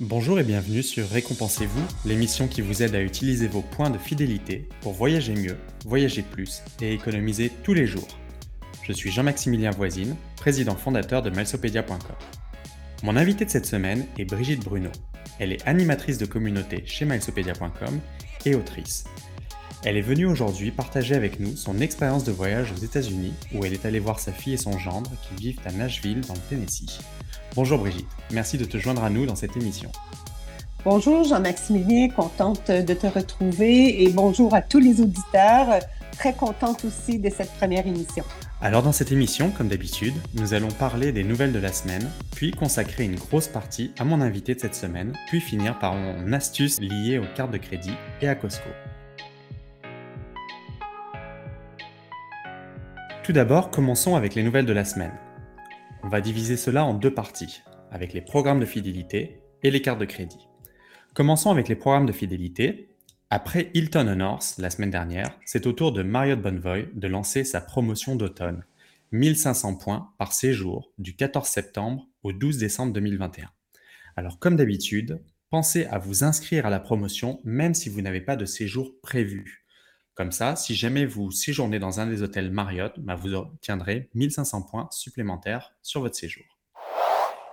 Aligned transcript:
Bonjour 0.00 0.40
et 0.40 0.42
bienvenue 0.42 0.82
sur 0.82 1.08
Récompensez-vous, 1.08 1.84
l'émission 2.04 2.48
qui 2.48 2.62
vous 2.62 2.82
aide 2.82 2.96
à 2.96 3.00
utiliser 3.00 3.46
vos 3.46 3.62
points 3.62 3.90
de 3.90 3.98
fidélité 3.98 4.68
pour 4.80 4.92
voyager 4.92 5.34
mieux, 5.34 5.56
voyager 5.84 6.22
plus 6.22 6.62
et 6.82 6.92
économiser 6.92 7.52
tous 7.62 7.74
les 7.74 7.86
jours. 7.86 8.08
Je 8.82 8.92
suis 8.92 9.12
Jean-Maximilien 9.12 9.70
Voisine, 9.70 10.16
président 10.34 10.74
fondateur 10.74 11.22
de 11.22 11.30
Milesopedia.com. 11.30 12.16
Mon 13.04 13.14
invité 13.14 13.44
de 13.44 13.50
cette 13.50 13.66
semaine 13.66 14.04
est 14.18 14.24
Brigitte 14.24 14.64
Bruno. 14.64 14.90
Elle 15.38 15.52
est 15.52 15.64
animatrice 15.64 16.18
de 16.18 16.26
communauté 16.26 16.82
chez 16.86 17.04
Milesopedia.com 17.04 18.00
et 18.46 18.56
autrice. 18.56 19.04
Elle 19.86 19.98
est 19.98 20.02
venue 20.02 20.24
aujourd'hui 20.24 20.70
partager 20.70 21.14
avec 21.14 21.40
nous 21.40 21.56
son 21.56 21.78
expérience 21.78 22.24
de 22.24 22.32
voyage 22.32 22.72
aux 22.72 22.82
États-Unis 22.82 23.34
où 23.54 23.66
elle 23.66 23.74
est 23.74 23.84
allée 23.84 23.98
voir 23.98 24.18
sa 24.18 24.32
fille 24.32 24.54
et 24.54 24.56
son 24.56 24.78
gendre 24.78 25.10
qui 25.22 25.34
vivent 25.34 25.60
à 25.66 25.72
Nashville 25.72 26.22
dans 26.22 26.32
le 26.32 26.40
Tennessee. 26.48 27.00
Bonjour 27.54 27.78
Brigitte, 27.78 28.08
merci 28.30 28.56
de 28.56 28.64
te 28.64 28.78
joindre 28.78 29.04
à 29.04 29.10
nous 29.10 29.26
dans 29.26 29.36
cette 29.36 29.58
émission. 29.58 29.92
Bonjour 30.86 31.24
Jean-Maximilien, 31.24 32.08
contente 32.08 32.70
de 32.70 32.94
te 32.94 33.06
retrouver 33.06 34.02
et 34.02 34.08
bonjour 34.08 34.54
à 34.54 34.62
tous 34.62 34.78
les 34.78 35.02
auditeurs, 35.02 35.78
très 36.12 36.32
contente 36.32 36.86
aussi 36.86 37.18
de 37.18 37.28
cette 37.28 37.52
première 37.52 37.86
émission. 37.86 38.24
Alors 38.62 38.82
dans 38.82 38.92
cette 38.92 39.12
émission, 39.12 39.50
comme 39.50 39.68
d'habitude, 39.68 40.14
nous 40.32 40.54
allons 40.54 40.70
parler 40.70 41.12
des 41.12 41.24
nouvelles 41.24 41.52
de 41.52 41.58
la 41.58 41.74
semaine, 41.74 42.10
puis 42.34 42.52
consacrer 42.52 43.04
une 43.04 43.16
grosse 43.16 43.48
partie 43.48 43.92
à 43.98 44.04
mon 44.04 44.22
invité 44.22 44.54
de 44.54 44.60
cette 44.60 44.74
semaine, 44.74 45.12
puis 45.26 45.42
finir 45.42 45.78
par 45.78 45.94
mon 45.94 46.32
astuce 46.32 46.80
liée 46.80 47.18
aux 47.18 47.36
cartes 47.36 47.50
de 47.50 47.58
crédit 47.58 47.92
et 48.22 48.28
à 48.28 48.34
Costco. 48.34 48.70
Tout 53.24 53.32
d'abord, 53.32 53.70
commençons 53.70 54.16
avec 54.16 54.34
les 54.34 54.42
nouvelles 54.42 54.66
de 54.66 54.74
la 54.74 54.84
semaine. 54.84 55.18
On 56.02 56.08
va 56.10 56.20
diviser 56.20 56.58
cela 56.58 56.84
en 56.84 56.92
deux 56.92 57.14
parties, 57.14 57.62
avec 57.90 58.12
les 58.12 58.20
programmes 58.20 58.60
de 58.60 58.66
fidélité 58.66 59.40
et 59.62 59.70
les 59.70 59.80
cartes 59.80 59.98
de 59.98 60.04
crédit. 60.04 60.46
Commençons 61.14 61.50
avec 61.50 61.68
les 61.68 61.74
programmes 61.74 62.04
de 62.04 62.12
fidélité. 62.12 62.90
Après 63.30 63.70
Hilton 63.72 64.08
Honors 64.08 64.42
la 64.58 64.68
semaine 64.68 64.90
dernière, 64.90 65.38
c'est 65.46 65.66
au 65.66 65.72
tour 65.72 65.92
de 65.92 66.02
Marriott 66.02 66.38
Bonvoy 66.38 66.90
de 66.92 67.08
lancer 67.08 67.44
sa 67.44 67.62
promotion 67.62 68.14
d'automne. 68.14 68.62
1500 69.12 69.76
points 69.76 70.12
par 70.18 70.34
séjour 70.34 70.92
du 70.98 71.16
14 71.16 71.48
septembre 71.48 72.06
au 72.24 72.34
12 72.34 72.58
décembre 72.58 72.92
2021. 72.92 73.48
Alors 74.16 74.38
comme 74.38 74.56
d'habitude, 74.56 75.22
pensez 75.48 75.86
à 75.86 75.96
vous 75.96 76.24
inscrire 76.24 76.66
à 76.66 76.70
la 76.70 76.78
promotion 76.78 77.40
même 77.42 77.72
si 77.72 77.88
vous 77.88 78.02
n'avez 78.02 78.20
pas 78.20 78.36
de 78.36 78.44
séjour 78.44 78.92
prévu. 79.02 79.63
Comme 80.14 80.30
ça, 80.30 80.54
si 80.54 80.76
jamais 80.76 81.06
vous 81.06 81.32
séjournez 81.32 81.80
dans 81.80 81.98
un 81.98 82.06
des 82.06 82.22
hôtels 82.22 82.52
Marriott, 82.52 82.92
bah, 82.98 83.16
vous 83.16 83.34
obtiendrez 83.34 84.08
1500 84.14 84.62
points 84.62 84.88
supplémentaires 84.92 85.74
sur 85.82 86.02
votre 86.02 86.14
séjour. 86.14 86.44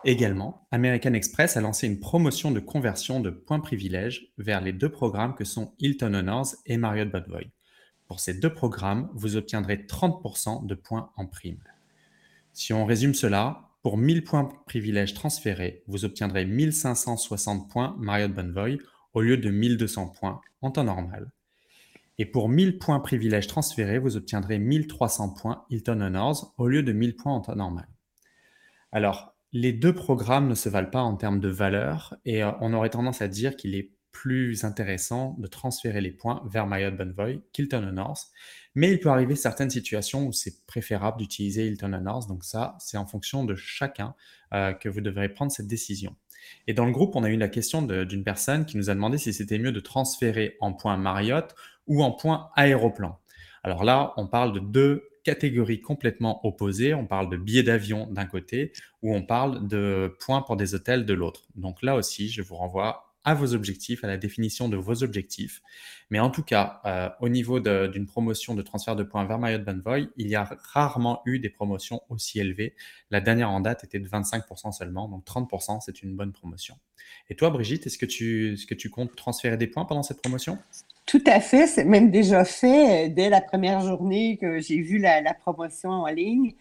Également, 0.04 0.68
American 0.72 1.14
Express 1.14 1.58
a 1.58 1.62
lancé 1.62 1.88
une 1.88 2.00
promotion 2.00 2.52
de 2.52 2.60
conversion 2.60 3.20
de 3.20 3.32
points 3.32 3.60
privilèges 3.60 4.32
vers 4.38 4.62
les 4.62 4.74
deux 4.74 4.90
programmes 4.90 5.34
que 5.34 5.44
sont 5.44 5.74
Hilton 5.80 6.14
Honors 6.14 6.56
et 6.68 6.78
Marriott 6.78 7.12
Bonvoy. 7.12 7.50
Pour 8.08 8.20
ces 8.20 8.36
deux 8.36 8.54
programmes, 8.54 9.10
vous 9.14 9.38
obtiendrez 9.38 9.78
30% 9.78 10.66
de 10.66 10.76
points 10.76 11.12
en 11.18 11.26
prime. 11.26 11.64
Si 12.54 12.74
on 12.74 12.86
résume 12.86 13.14
cela, 13.16 13.70
pour 13.82 13.98
1000 13.98 14.24
points 14.24 14.50
privilèges 14.68 15.16
transférés, 15.16 15.82
vous 15.88 16.06
obtiendrez 16.06 16.46
1560 16.46 17.72
points 17.72 17.96
Marriott 18.00 18.34
Bonvoy 18.34 18.78
au 19.14 19.22
lieu 19.22 19.38
de 19.38 19.50
1200 19.50 20.08
points 20.10 20.42
en 20.62 20.70
temps 20.70 20.84
normal. 20.84 21.32
Et 22.18 22.26
pour 22.26 22.50
1000 22.50 22.78
points 22.78 23.00
privilèges 23.00 23.48
transférés, 23.48 24.00
vous 24.00 24.18
obtiendrez 24.18 24.60
1300 24.60 25.34
points 25.34 25.66
Hilton 25.70 26.02
Honors 26.02 26.54
au 26.58 26.68
lieu 26.68 26.84
de 26.84 26.92
1000 26.92 27.16
points 27.16 27.34
en 27.34 27.42
temps 27.42 27.56
normal. 27.56 27.88
Alors, 28.92 29.36
les 29.54 29.74
deux 29.74 29.94
programmes 29.94 30.48
ne 30.48 30.56
se 30.56 30.70
valent 30.70 30.90
pas 30.90 31.02
en 31.02 31.16
termes 31.16 31.40
de 31.40 31.50
valeur 31.50 32.16
et 32.26 32.44
euh, 32.44 32.52
on 32.62 32.74
aurait 32.74 32.90
tendance 32.90 33.22
à 33.22 33.28
dire 33.28 33.56
qu'il 33.56 33.76
est 33.76 33.92
plus 34.12 34.66
intéressant 34.66 35.36
de 35.40 35.48
transférer 35.48 36.02
les 36.02 36.12
points 36.12 36.44
vers 36.46 36.68
Marriott 36.68 36.96
Bonvoy 36.96 37.42
qu'Hilton 37.54 37.88
Honors. 37.88 38.28
Mais 38.76 38.92
il 38.92 39.00
peut 39.00 39.10
arriver 39.10 39.36
certaines 39.36 39.70
situations 39.70 40.28
où 40.28 40.34
c'est 40.34 40.66
préférable 40.66 41.18
d'utiliser 41.18 41.68
Hilton 41.68 41.94
Honors. 41.94 42.28
Donc 42.28 42.44
ça, 42.44 42.76
c'est 42.80 42.98
en 42.98 43.06
fonction 43.06 43.46
de 43.46 43.56
chacun 43.56 44.16
euh, 44.54 44.74
que 44.74 44.90
vous 44.90 45.02
devrez 45.02 45.30
prendre 45.30 45.52
cette 45.52 45.68
décision. 45.68 46.16
Et 46.68 46.74
dans 46.74 46.86
le 46.86 46.92
groupe, 46.92 47.16
on 47.16 47.24
a 47.24 47.30
eu 47.30 47.38
la 47.38 47.48
question 47.48 47.82
d'une 47.82 48.24
personne 48.24 48.66
qui 48.66 48.78
nous 48.78 48.90
a 48.90 48.94
demandé 48.96 49.18
si 49.18 49.34
c'était 49.34 49.60
mieux 49.60 49.72
de 49.72 49.80
transférer 49.80 50.58
en 50.60 50.74
points 50.74 50.98
Marriott 50.98 51.56
ou 51.88 52.04
en 52.04 52.12
point 52.12 52.50
aéroplan. 52.56 53.20
Alors 53.64 53.84
là, 53.84 54.14
on 54.18 54.28
parle 54.28 54.54
de 54.54 54.60
deux 54.60 55.08
catégories 55.24 55.82
complètement 55.82 56.46
opposées. 56.46 56.94
On 56.94 57.06
parle 57.06 57.30
de 57.30 57.38
billets 57.38 57.64
d'avion 57.64 58.08
d'un 58.08 58.26
côté 58.26 58.74
ou 59.02 59.14
on 59.14 59.22
parle 59.22 59.68
de 59.68 60.16
points 60.20 60.42
pour 60.42 60.58
des 60.58 60.76
hôtels 60.76 61.06
de 61.06 61.14
l'autre. 61.14 61.48
Donc 61.56 61.82
là 61.82 61.96
aussi, 61.96 62.30
je 62.30 62.42
vous 62.42 62.56
renvoie 62.56 63.12
à 63.24 63.36
vos 63.36 63.54
objectifs, 63.54 64.04
à 64.04 64.08
la 64.08 64.18
définition 64.18 64.68
de 64.68 64.78
vos 64.78 65.04
objectifs. 65.04 65.62
Mais 66.10 66.20
en 66.20 66.32
tout 66.32 66.42
cas, 66.42 66.82
euh, 66.86 67.10
au 67.20 67.30
niveau 67.30 67.60
d'une 67.60 68.08
promotion 68.08 68.56
de 68.56 68.64
transfert 68.64 68.96
de 68.96 69.04
points 69.04 69.26
vers 69.26 69.38
Marriott 69.38 69.64
Bonvoy, 69.64 70.10
il 70.18 70.28
y 70.28 70.36
a 70.36 70.50
rarement 70.74 71.22
eu 71.26 71.38
des 71.38 71.50
promotions 71.50 72.02
aussi 72.10 72.40
élevées. 72.40 72.76
La 73.12 73.22
dernière 73.22 73.52
en 73.52 73.60
date 73.60 73.84
était 73.84 74.00
de 74.00 74.10
25% 74.10 74.72
seulement, 74.72 75.08
donc 75.08 75.24
30%, 75.26 75.82
c'est 75.86 76.02
une 76.02 76.16
bonne 76.16 76.32
promotion. 76.32 76.78
Et 77.30 77.36
toi, 77.36 77.52
Brigitte, 77.52 77.86
est-ce 77.86 78.00
que, 78.00 78.08
tu, 78.08 78.54
est-ce 78.54 78.66
que 78.66 78.74
tu 78.74 78.90
comptes 78.90 79.16
transférer 79.16 79.58
des 79.58 79.68
points 79.68 79.86
pendant 79.86 80.04
cette 80.04 80.22
promotion? 80.22 80.58
Tout 81.12 81.24
à 81.28 81.42
fait, 81.42 81.68
c'est 81.68 81.84
même 81.84 82.10
déjà 82.10 82.46
fait 82.46 83.08
euh, 83.08 83.14
dès 83.14 83.28
la 83.28 83.42
première 83.42 83.82
journée 83.82 84.38
que 84.38 84.62
j'ai 84.62 84.80
vu 84.80 84.98
la, 84.98 85.22
promotion 85.34 85.90
en 85.90 86.08
ligne. 86.08 86.54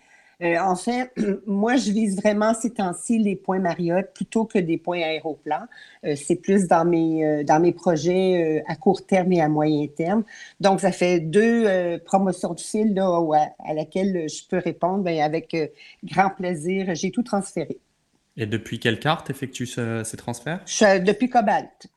Euh, 0.43 0.59
en 0.59 0.75
fait, 0.75 1.13
moi, 1.47 1.77
je 1.77 1.93
vise 1.93 2.17
vraiment 2.17 2.53
ces 2.53 2.73
temps-ci 2.73 3.21
les 3.21 3.37
points 3.37 3.61
Marriott 3.61 4.07
plutôt 4.13 4.47
que 4.47 4.59
des 4.59 4.77
points 4.77 5.03
aéroplans. 5.03 5.67
Euh, 6.05 6.17
c'est 6.17 6.35
plus 6.35 6.67
dans 6.67 6.85
mes, 6.85 7.45
dans 7.45 7.61
mes 7.61 7.71
projets 7.71 8.65
à 8.67 8.75
court 8.75 9.07
terme 9.07 9.31
et 9.31 9.41
à 9.41 9.49
moyen 9.49 9.87
terme. 9.87 10.25
Donc, 10.59 10.81
ça 10.81 10.91
fait 10.91 11.21
deux 11.21 12.01
promotions 12.05 12.55
de 12.55 12.61
fil 12.61 12.93
là, 12.93 13.21
à, 13.65 13.73
laquelle 13.73 14.29
je 14.29 14.49
peux 14.49 14.59
répondre 14.59 15.05
ben, 15.05 15.21
avec 15.21 15.57
grand 16.03 16.31
plaisir. 16.31 16.93
J'ai 16.97 17.13
tout 17.13 17.23
transféré. 17.23 17.79
Et 18.37 18.47
depuis 18.47 18.81
quelle 18.81 18.99
carte 18.99 19.31
effectue 19.31 19.67
ces 19.67 20.17
transferts? 20.17 20.65
depuis 21.05 21.29
Cobalt. 21.29 21.89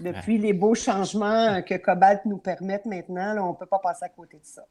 Depuis 0.00 0.38
les 0.38 0.52
beaux 0.52 0.74
changements 0.74 1.62
que 1.62 1.76
Cobalt 1.76 2.24
nous 2.24 2.38
permettent 2.38 2.86
maintenant, 2.86 3.48
on 3.48 3.52
ne 3.52 3.56
peut 3.56 3.66
pas 3.66 3.80
passer 3.80 4.04
à 4.04 4.08
côté 4.08 4.38
de 4.38 4.44
ça. 4.44 4.64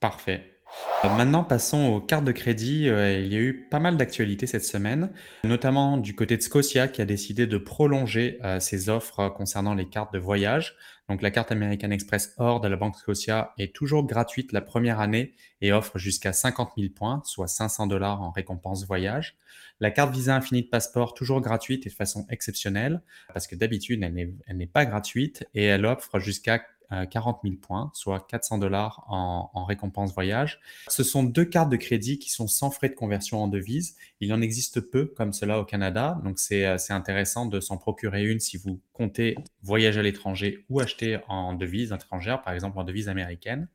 Parfait. 0.00 0.58
Euh, 1.04 1.08
maintenant, 1.16 1.44
passons 1.44 1.86
aux 1.86 2.00
cartes 2.00 2.24
de 2.24 2.32
crédit. 2.32 2.88
Euh, 2.88 3.18
il 3.20 3.32
y 3.32 3.36
a 3.36 3.40
eu 3.40 3.68
pas 3.70 3.80
mal 3.80 3.96
d'actualités 3.96 4.46
cette 4.46 4.64
semaine, 4.64 5.10
notamment 5.44 5.96
du 5.96 6.14
côté 6.14 6.36
de 6.36 6.42
Scotia 6.42 6.88
qui 6.88 7.00
a 7.00 7.04
décidé 7.04 7.46
de 7.46 7.58
prolonger 7.58 8.38
euh, 8.44 8.60
ses 8.60 8.88
offres 8.88 9.28
concernant 9.30 9.74
les 9.74 9.88
cartes 9.88 10.12
de 10.12 10.18
voyage. 10.18 10.76
Donc, 11.08 11.22
la 11.22 11.30
carte 11.30 11.50
American 11.52 11.90
Express 11.90 12.34
Or 12.36 12.60
de 12.60 12.68
la 12.68 12.76
Banque 12.76 12.96
Scotia 12.96 13.54
est 13.58 13.74
toujours 13.74 14.06
gratuite 14.06 14.52
la 14.52 14.60
première 14.60 15.00
année 15.00 15.34
et 15.62 15.72
offre 15.72 15.98
jusqu'à 15.98 16.32
50 16.32 16.72
000 16.76 16.90
points, 16.94 17.22
soit 17.24 17.48
500 17.48 17.86
dollars 17.86 18.20
en 18.20 18.30
récompense 18.30 18.86
voyage. 18.86 19.36
La 19.80 19.90
carte 19.90 20.12
Visa 20.12 20.34
Infinite 20.34 20.70
Passport, 20.70 21.14
toujours 21.14 21.40
gratuite 21.40 21.86
et 21.86 21.90
de 21.90 21.94
façon 21.94 22.26
exceptionnelle, 22.28 23.00
parce 23.32 23.46
que 23.46 23.54
d'habitude, 23.54 24.02
elle 24.02 24.56
n'est 24.56 24.66
pas 24.66 24.84
gratuite 24.84 25.46
et 25.54 25.64
elle 25.64 25.86
offre 25.86 26.18
jusqu'à 26.18 26.62
40 27.10 27.40
000 27.44 27.56
points, 27.56 27.90
soit 27.94 28.26
400 28.26 28.58
dollars 28.58 29.04
en, 29.08 29.64
récompense 29.64 30.14
voyage. 30.14 30.60
Ce 30.88 31.02
sont 31.02 31.22
deux 31.22 31.44
cartes 31.44 31.68
de 31.68 31.76
crédit 31.76 32.18
qui 32.18 32.30
sont 32.30 32.46
sans 32.46 32.70
frais 32.70 32.88
de 32.88 32.94
conversion 32.94 33.42
en 33.42 33.48
devise. 33.48 33.96
Il 34.20 34.32
en 34.32 34.40
existe 34.40 34.80
peu 34.80 35.04
comme 35.04 35.32
cela 35.32 35.60
au 35.60 35.64
Canada, 35.64 36.18
donc 36.24 36.38
c'est 36.38 36.64
euh, 36.64 36.76
intéressant 36.88 37.44
de 37.46 37.60
s'en 37.60 37.76
procurer 37.76 38.24
une 38.24 38.40
si 38.40 38.56
vous 38.56 38.80
comptez 38.94 39.36
voyager 39.62 40.00
à 40.00 40.02
l'étranger 40.02 40.64
ou 40.70 40.80
acheter 40.80 41.18
en 41.28 41.52
devise 41.52 41.92
étrangère, 41.92 42.42
par 42.42 42.54
exemple 42.54 42.78
en 42.78 42.84
devise 42.84 43.08
américaine. 43.08 43.68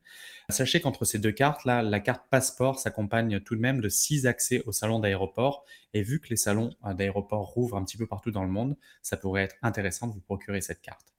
Sachez 0.50 0.80
qu'entre 0.80 1.04
ces 1.04 1.18
deux 1.18 1.32
cartes, 1.32 1.64
là, 1.64 1.82
la 1.82 2.00
carte 2.00 2.24
passeport 2.28 2.78
s'accompagne 2.78 3.40
tout 3.40 3.54
de 3.54 3.60
même 3.60 3.80
de 3.80 3.88
six 3.88 4.26
accès 4.26 4.62
au 4.66 4.72
salon 4.72 4.98
d'aéroport. 4.98 5.64
Et 5.94 6.02
vu 6.02 6.20
que 6.20 6.28
les 6.28 6.36
salons 6.36 6.74
euh, 6.84 6.92
d'aéroport 6.92 7.46
rouvrent 7.46 7.76
un 7.76 7.84
petit 7.84 7.96
peu 7.96 8.06
partout 8.06 8.30
dans 8.30 8.42
le 8.42 8.50
monde, 8.50 8.76
ça 9.02 9.16
pourrait 9.16 9.44
être 9.44 9.56
intéressant 9.62 10.06
de 10.06 10.12
vous 10.12 10.20
procurer 10.20 10.60
cette 10.60 10.82
carte. 10.82 11.13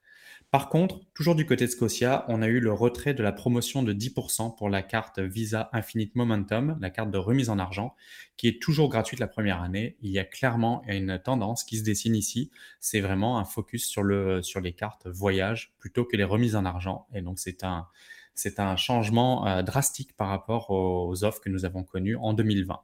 Par 0.56 0.70
contre, 0.70 1.02
toujours 1.14 1.36
du 1.36 1.46
côté 1.46 1.66
de 1.66 1.70
Scotia, 1.70 2.24
on 2.30 2.42
a 2.42 2.48
eu 2.48 2.62
le 2.62 2.72
retrait 2.72 3.14
de 3.14 3.22
la 3.22 3.34
promotion 3.34 3.84
de 3.84 3.92
10% 3.92 4.56
pour 4.56 4.70
la 4.70 4.84
carte 4.84 5.20
Visa 5.20 5.70
Infinite 5.74 6.16
Momentum, 6.16 6.78
la 6.80 6.90
carte 6.90 7.12
de 7.12 7.18
remise 7.18 7.50
en 7.50 7.60
argent, 7.60 7.94
qui 8.38 8.48
est 8.48 8.62
toujours 8.62 8.88
gratuite 8.88 9.20
la 9.20 9.28
première 9.28 9.62
année. 9.62 9.98
Il 10.02 10.12
y 10.12 10.18
a 10.18 10.24
clairement 10.24 10.82
une 10.88 11.20
tendance 11.20 11.66
qui 11.66 11.78
se 11.78 11.84
dessine 11.84 12.16
ici. 12.16 12.52
C'est 12.80 13.02
vraiment 13.02 13.38
un 13.38 13.44
focus 13.44 13.86
sur, 13.86 14.02
le, 14.02 14.42
sur 14.44 14.62
les 14.62 14.72
cartes 14.72 15.08
voyage 15.08 15.74
plutôt 15.78 16.06
que 16.06 16.16
les 16.16 16.24
remises 16.24 16.56
en 16.56 16.64
argent. 16.64 17.06
Et 17.14 17.22
donc, 17.22 17.38
c'est 17.38 17.66
un, 17.66 17.88
c'est 18.34 18.62
un 18.62 18.78
changement 18.78 19.46
euh, 19.48 19.62
drastique 19.62 20.16
par 20.16 20.30
rapport 20.30 20.72
aux 20.72 21.26
offres 21.26 21.42
que 21.42 21.50
nous 21.50 21.66
avons 21.66 21.84
connues 21.84 22.16
en 22.16 22.32
2020. 22.32 22.80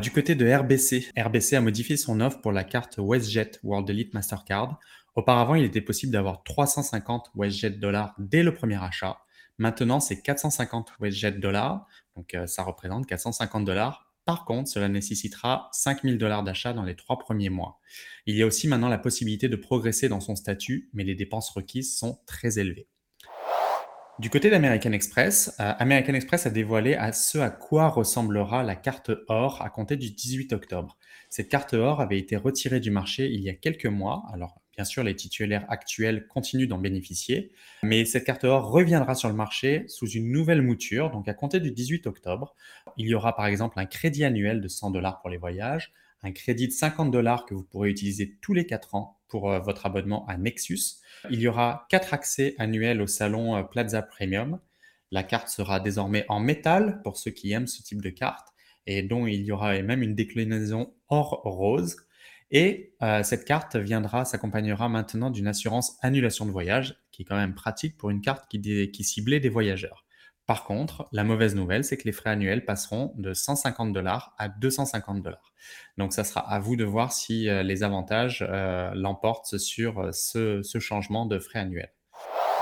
Du 0.00 0.10
côté 0.10 0.34
de 0.34 0.52
RBC, 0.52 1.06
RBC 1.16 1.54
a 1.54 1.60
modifié 1.60 1.96
son 1.96 2.20
offre 2.20 2.40
pour 2.40 2.52
la 2.52 2.64
carte 2.64 2.98
WestJet 2.98 3.52
World 3.62 3.88
Elite 3.88 4.12
Mastercard 4.12 4.78
Auparavant, 5.14 5.54
il 5.54 5.64
était 5.64 5.80
possible 5.80 6.12
d'avoir 6.12 6.42
350 6.42 7.30
WestJet 7.36 7.70
dollars 7.70 8.14
dès 8.18 8.42
le 8.42 8.52
premier 8.52 8.82
achat. 8.82 9.18
Maintenant, 9.58 10.00
c'est 10.00 10.20
450 10.20 10.92
WestJet 11.00 11.32
dollars. 11.32 11.86
Donc, 12.16 12.34
euh, 12.34 12.46
ça 12.46 12.64
représente 12.64 13.06
450 13.06 13.64
dollars 13.64 14.12
Par 14.24 14.44
contre, 14.44 14.68
cela 14.68 14.88
nécessitera 14.88 15.68
5000 15.72 16.18
dollars 16.18 16.42
d'achat 16.42 16.72
dans 16.72 16.82
les 16.82 16.96
trois 16.96 17.18
premiers 17.18 17.50
mois. 17.50 17.78
Il 18.26 18.36
y 18.36 18.42
a 18.42 18.46
aussi 18.46 18.66
maintenant 18.66 18.88
la 18.88 18.98
possibilité 18.98 19.48
de 19.48 19.56
progresser 19.56 20.08
dans 20.08 20.20
son 20.20 20.34
statut, 20.34 20.90
mais 20.92 21.04
les 21.04 21.14
dépenses 21.14 21.50
requises 21.50 21.96
sont 21.96 22.20
très 22.26 22.58
élevées. 22.58 22.88
Du 24.18 24.30
côté 24.30 24.48
d'American 24.48 24.92
Express, 24.92 25.54
euh, 25.60 25.74
American 25.78 26.14
Express 26.14 26.46
a 26.46 26.50
dévoilé 26.50 26.94
à 26.94 27.12
ce 27.12 27.38
à 27.38 27.50
quoi 27.50 27.88
ressemblera 27.88 28.62
la 28.62 28.76
carte 28.76 29.10
or 29.28 29.60
à 29.62 29.70
compter 29.70 29.96
du 29.96 30.10
18 30.10 30.52
octobre. 30.52 30.96
Cette 31.30 31.48
carte 31.48 31.74
or 31.74 32.00
avait 32.00 32.18
été 32.18 32.36
retirée 32.36 32.80
du 32.80 32.90
marché 32.90 33.28
il 33.28 33.40
y 33.40 33.50
a 33.50 33.54
quelques 33.54 33.86
mois. 33.86 34.24
Alors, 34.32 34.63
bien 34.76 34.84
sûr, 34.84 35.02
les 35.02 35.14
titulaires 35.14 35.64
actuels 35.68 36.26
continuent 36.26 36.68
d'en 36.68 36.78
bénéficier, 36.78 37.52
mais 37.82 38.04
cette 38.04 38.24
carte 38.24 38.44
or 38.44 38.70
reviendra 38.70 39.14
sur 39.14 39.28
le 39.28 39.34
marché 39.34 39.84
sous 39.88 40.08
une 40.08 40.30
nouvelle 40.30 40.62
mouture. 40.62 41.10
Donc, 41.10 41.28
à 41.28 41.34
compter 41.34 41.60
du 41.60 41.70
18 41.70 42.06
octobre, 42.06 42.54
il 42.96 43.06
y 43.06 43.14
aura 43.14 43.36
par 43.36 43.46
exemple 43.46 43.78
un 43.78 43.86
crédit 43.86 44.24
annuel 44.24 44.60
de 44.60 44.68
100 44.68 44.90
dollars 44.90 45.20
pour 45.20 45.30
les 45.30 45.36
voyages, 45.36 45.92
un 46.22 46.32
crédit 46.32 46.68
de 46.68 46.72
50 46.72 47.10
dollars 47.10 47.44
que 47.46 47.54
vous 47.54 47.64
pourrez 47.64 47.90
utiliser 47.90 48.36
tous 48.40 48.54
les 48.54 48.66
4 48.66 48.94
ans 48.94 49.18
pour 49.28 49.50
euh, 49.50 49.60
votre 49.60 49.86
abonnement 49.86 50.26
à 50.26 50.36
Nexus. 50.36 51.00
Il 51.30 51.40
y 51.40 51.48
aura 51.48 51.86
4 51.90 52.14
accès 52.14 52.54
annuels 52.58 53.02
au 53.02 53.06
salon 53.06 53.56
euh, 53.56 53.62
Plaza 53.62 54.02
Premium. 54.02 54.58
La 55.10 55.22
carte 55.22 55.48
sera 55.48 55.80
désormais 55.80 56.24
en 56.28 56.40
métal 56.40 57.00
pour 57.02 57.16
ceux 57.16 57.30
qui 57.30 57.52
aiment 57.52 57.66
ce 57.66 57.82
type 57.82 58.02
de 58.02 58.10
carte 58.10 58.48
et 58.86 59.02
dont 59.02 59.26
il 59.26 59.44
y 59.44 59.52
aura 59.52 59.80
même 59.80 60.02
une 60.02 60.14
déclinaison 60.14 60.92
or 61.08 61.42
rose. 61.44 61.96
Et 62.50 62.94
euh, 63.02 63.22
cette 63.22 63.44
carte 63.44 63.76
viendra, 63.76 64.24
s'accompagnera 64.24 64.88
maintenant 64.88 65.30
d'une 65.30 65.46
assurance 65.46 65.96
annulation 66.02 66.46
de 66.46 66.50
voyage, 66.50 66.96
qui 67.10 67.22
est 67.22 67.24
quand 67.24 67.36
même 67.36 67.54
pratique 67.54 67.96
pour 67.96 68.10
une 68.10 68.20
carte 68.20 68.46
qui, 68.48 69.04
ciblait 69.04 69.40
des 69.40 69.48
voyageurs. 69.48 70.04
Par 70.46 70.64
contre, 70.64 71.08
la 71.10 71.24
mauvaise 71.24 71.54
nouvelle, 71.54 71.84
c'est 71.84 71.96
que 71.96 72.04
les 72.04 72.12
frais 72.12 72.30
annuels 72.30 72.66
passeront 72.66 73.14
de 73.16 73.32
150 73.32 73.94
dollars 73.94 74.34
à 74.36 74.48
250 74.48 75.22
dollars. 75.22 75.54
Donc, 75.96 76.12
ça 76.12 76.22
sera 76.22 76.40
à 76.40 76.58
vous 76.58 76.76
de 76.76 76.84
voir 76.84 77.12
si 77.12 77.48
euh, 77.48 77.62
les 77.62 77.82
avantages 77.82 78.44
euh, 78.46 78.90
l'emportent 78.94 79.56
sur 79.56 80.14
ce, 80.14 80.62
ce, 80.62 80.78
changement 80.78 81.24
de 81.24 81.38
frais 81.38 81.60
annuels. 81.60 81.92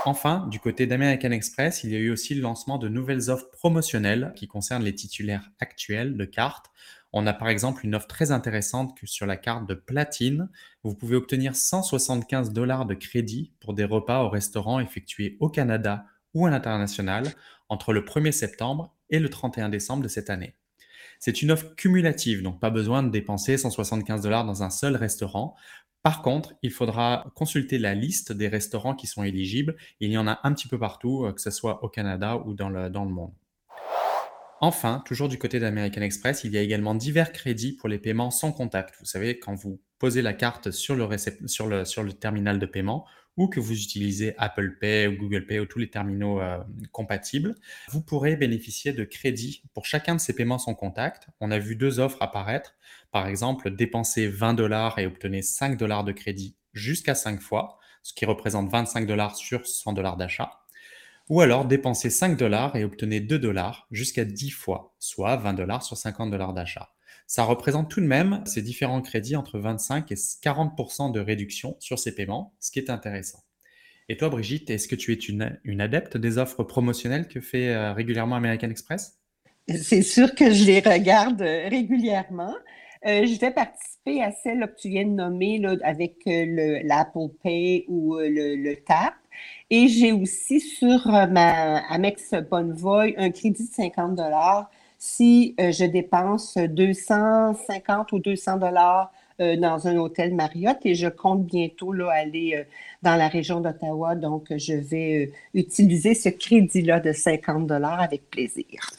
Enfin, 0.05 0.47
du 0.49 0.59
côté 0.59 0.85
d'American 0.85 1.31
Express, 1.31 1.83
il 1.83 1.91
y 1.91 1.95
a 1.95 1.99
eu 1.99 2.09
aussi 2.09 2.35
le 2.35 2.41
lancement 2.41 2.77
de 2.77 2.89
nouvelles 2.89 3.29
offres 3.29 3.49
promotionnelles 3.51 4.33
qui 4.35 4.47
concernent 4.47 4.83
les 4.83 4.95
titulaires 4.95 5.49
actuels 5.59 6.17
de 6.17 6.25
cartes. 6.25 6.67
On 7.15 7.27
a 7.27 7.33
par 7.33 7.47
exemple 7.47 7.85
une 7.85 7.93
offre 7.93 8.07
très 8.07 8.31
intéressante 8.31 8.97
que 8.97 9.05
sur 9.05 9.27
la 9.27 9.37
carte 9.37 9.69
de 9.69 9.75
platine, 9.75 10.49
vous 10.83 10.95
pouvez 10.95 11.15
obtenir 11.15 11.55
175 11.55 12.51
dollars 12.51 12.87
de 12.87 12.95
crédit 12.95 13.53
pour 13.59 13.75
des 13.75 13.83
repas 13.83 14.23
au 14.23 14.29
restaurant 14.29 14.79
effectués 14.79 15.37
au 15.39 15.47
Canada 15.47 16.05
ou 16.33 16.47
à 16.47 16.49
l'international 16.49 17.27
entre 17.69 17.93
le 17.93 18.01
1er 18.01 18.31
septembre 18.31 18.95
et 19.11 19.19
le 19.19 19.29
31 19.29 19.69
décembre 19.69 20.01
de 20.01 20.07
cette 20.07 20.31
année. 20.31 20.55
C'est 21.19 21.43
une 21.43 21.51
offre 21.51 21.75
cumulative, 21.75 22.41
donc 22.41 22.59
pas 22.59 22.71
besoin 22.71 23.03
de 23.03 23.09
dépenser 23.09 23.57
175 23.57 24.23
dollars 24.23 24.45
dans 24.45 24.63
un 24.63 24.71
seul 24.71 24.95
restaurant. 24.95 25.55
Par 26.01 26.23
contre, 26.23 26.55
il 26.63 26.71
faudra 26.71 27.31
consulter 27.35 27.77
la 27.77 27.93
liste 27.93 28.33
des 28.33 28.47
restaurants 28.47 28.95
qui 28.95 29.05
sont 29.05 29.23
éligibles. 29.23 29.75
Il 29.99 30.11
y 30.11 30.17
en 30.17 30.27
a 30.27 30.39
un 30.43 30.51
petit 30.51 30.67
peu 30.67 30.79
partout, 30.79 31.25
euh, 31.25 31.31
que 31.31 31.39
ce 31.39 31.51
soit 31.51 31.83
au 31.83 31.89
Canada 31.89 32.37
ou 32.37 32.53
dans 32.53 32.69
le, 32.69 32.89
dans 32.89 33.05
le 33.05 33.11
monde. 33.11 33.31
Enfin, 34.65 35.03
toujours 35.05 35.27
du 35.27 35.37
côté 35.37 35.59
d'American 35.59 35.99
Express, 35.99 36.45
il 36.45 36.53
y 36.53 36.57
a 36.57 36.61
également 36.61 36.95
divers 36.95 37.33
crédits 37.33 37.73
pour 37.73 37.89
les 37.89 37.99
paiements 37.99 38.31
sans 38.31 38.53
contact. 38.53 38.95
Vous 38.97 39.05
savez, 39.05 39.37
quand 39.37 39.53
vous 39.53 39.81
posez 39.99 40.21
la 40.21 40.31
carte 40.31 40.71
sur 40.71 40.95
le, 40.95 42.11
terminal 42.13 42.59
de 42.59 42.65
paiement, 42.65 43.05
ou 43.35 43.49
que 43.49 43.59
vous 43.59 43.73
utilisez 43.73 44.35
Apple 44.37 44.77
Pay 44.79 45.07
ou 45.07 45.17
Google 45.17 45.47
Pay 45.47 45.59
ou 45.59 45.65
tous 45.65 45.79
les 45.79 45.89
terminaux 45.89 46.39
euh, 46.39 46.59
compatibles, 46.93 47.55
vous 47.89 48.01
pourrez 48.01 48.37
bénéficier 48.37 48.93
de 48.93 49.03
crédits 49.03 49.63
pour 49.73 49.85
chacun 49.85 50.15
de 50.15 50.21
ces 50.21 50.33
paiements 50.33 50.59
sans 50.59 50.75
contact. 50.75 51.27
On 51.41 51.51
a 51.51 51.59
vu 51.59 51.75
deux 51.75 51.99
offres 51.99 52.21
apparaître. 52.21 52.73
Par 53.11 53.27
exemple, 53.27 53.69
dépenser 53.69 54.29
20 54.29 54.53
dollars 54.53 54.97
et 54.97 55.05
obtenir 55.05 55.43
5 55.43 55.77
dollars 55.77 56.05
de 56.05 56.13
crédit 56.13 56.55
jusqu'à 56.71 57.15
5 57.15 57.41
fois, 57.41 57.79
ce 58.01 58.13
qui 58.13 58.23
représente 58.23 58.71
25 58.71 59.07
dollars 59.07 59.35
sur 59.35 59.67
100 59.67 59.91
dollars 59.91 60.15
d'achat. 60.15 60.62
Ou 61.29 61.41
alors 61.41 61.65
dépenser 61.65 62.09
5 62.09 62.37
dollars 62.37 62.75
et 62.75 62.83
obtenir 62.83 63.21
2 63.21 63.39
dollars 63.39 63.87
jusqu'à 63.91 64.25
10 64.25 64.49
fois, 64.51 64.95
soit 64.99 65.37
20 65.37 65.53
dollars 65.53 65.83
sur 65.83 65.97
50 65.97 66.31
dollars 66.31 66.53
d'achat 66.53 66.93
ça 67.27 67.43
représente 67.43 67.89
tout 67.89 68.01
de 68.01 68.05
même 68.05 68.43
ces 68.45 68.61
différents 68.61 69.01
crédits 69.01 69.35
entre 69.35 69.59
25 69.59 70.11
et 70.11 70.15
40% 70.15 71.11
de 71.11 71.19
réduction 71.19 71.75
sur 71.79 71.99
ces 71.99 72.13
paiements, 72.13 72.53
ce 72.59 72.71
qui 72.71 72.79
est 72.79 72.89
intéressant. 72.89 73.39
Et 74.09 74.17
toi, 74.17 74.29
Brigitte, 74.29 74.69
est-ce 74.69 74.87
que 74.87 74.95
tu 74.95 75.13
es 75.13 75.15
une, 75.15 75.81
adepte 75.81 76.17
des 76.17 76.37
offres 76.37 76.63
promotionnelles 76.63 77.27
que 77.27 77.39
fait 77.39 77.69
euh, 77.69 77.93
régulièrement 77.93 78.35
American 78.35 78.69
Express? 78.69 79.19
C'est 79.69 80.01
sûr 80.01 80.35
que 80.35 80.51
je 80.51 80.65
les 80.65 80.79
regarde 80.81 81.41
euh, 81.41 81.69
régulièrement. 81.69 82.53
Euh, 83.05 83.25
je 83.25 83.39
vais 83.39 83.51
participer 83.51 84.21
à 84.21 84.31
celle 84.31 84.59
que 84.67 84.81
tu 84.81 84.89
viens 84.89 85.05
de 85.05 85.11
nommer 85.11 85.57
là, 85.57 85.75
avec 85.83 86.17
l'Apple 86.25 87.29
Pay 87.41 87.85
ou 87.87 88.17
le, 88.17 88.55
le, 88.55 88.75
TAP. 88.75 89.13
Et 89.69 89.87
j'ai 89.87 90.11
aussi 90.11 90.59
sur 90.59 91.07
ma 91.07 91.79
Amex 91.89 92.33
Bonvoy 92.49 93.15
un 93.17 93.31
crédit 93.31 93.67
de 93.67 93.73
50 93.73 94.19
si 95.03 95.53
euh, 95.59 95.73
je 95.73 95.83
dépense 95.83 96.57
250 96.57 98.13
ou 98.13 98.19
200 98.19 98.57
dollars 98.57 99.11
euh, 99.41 99.57
dans 99.57 99.85
un 99.85 99.97
hôtel 99.97 100.33
Marriott 100.33 100.77
et 100.85 100.95
je 100.95 101.09
compte 101.09 101.45
bientôt 101.45 101.91
là, 101.91 102.09
aller 102.09 102.55
euh, 102.55 102.63
dans 103.01 103.17
la 103.17 103.27
région 103.27 103.59
d'Ottawa. 103.59 104.15
Donc, 104.15 104.53
je 104.55 104.73
vais 104.73 105.33
utiliser 105.53 106.15
ce 106.15 106.29
crédit-là 106.29 107.01
de 107.01 107.11
50 107.11 107.67
dollars 107.67 107.99
avec 107.99 108.29
plaisir. 108.29 108.91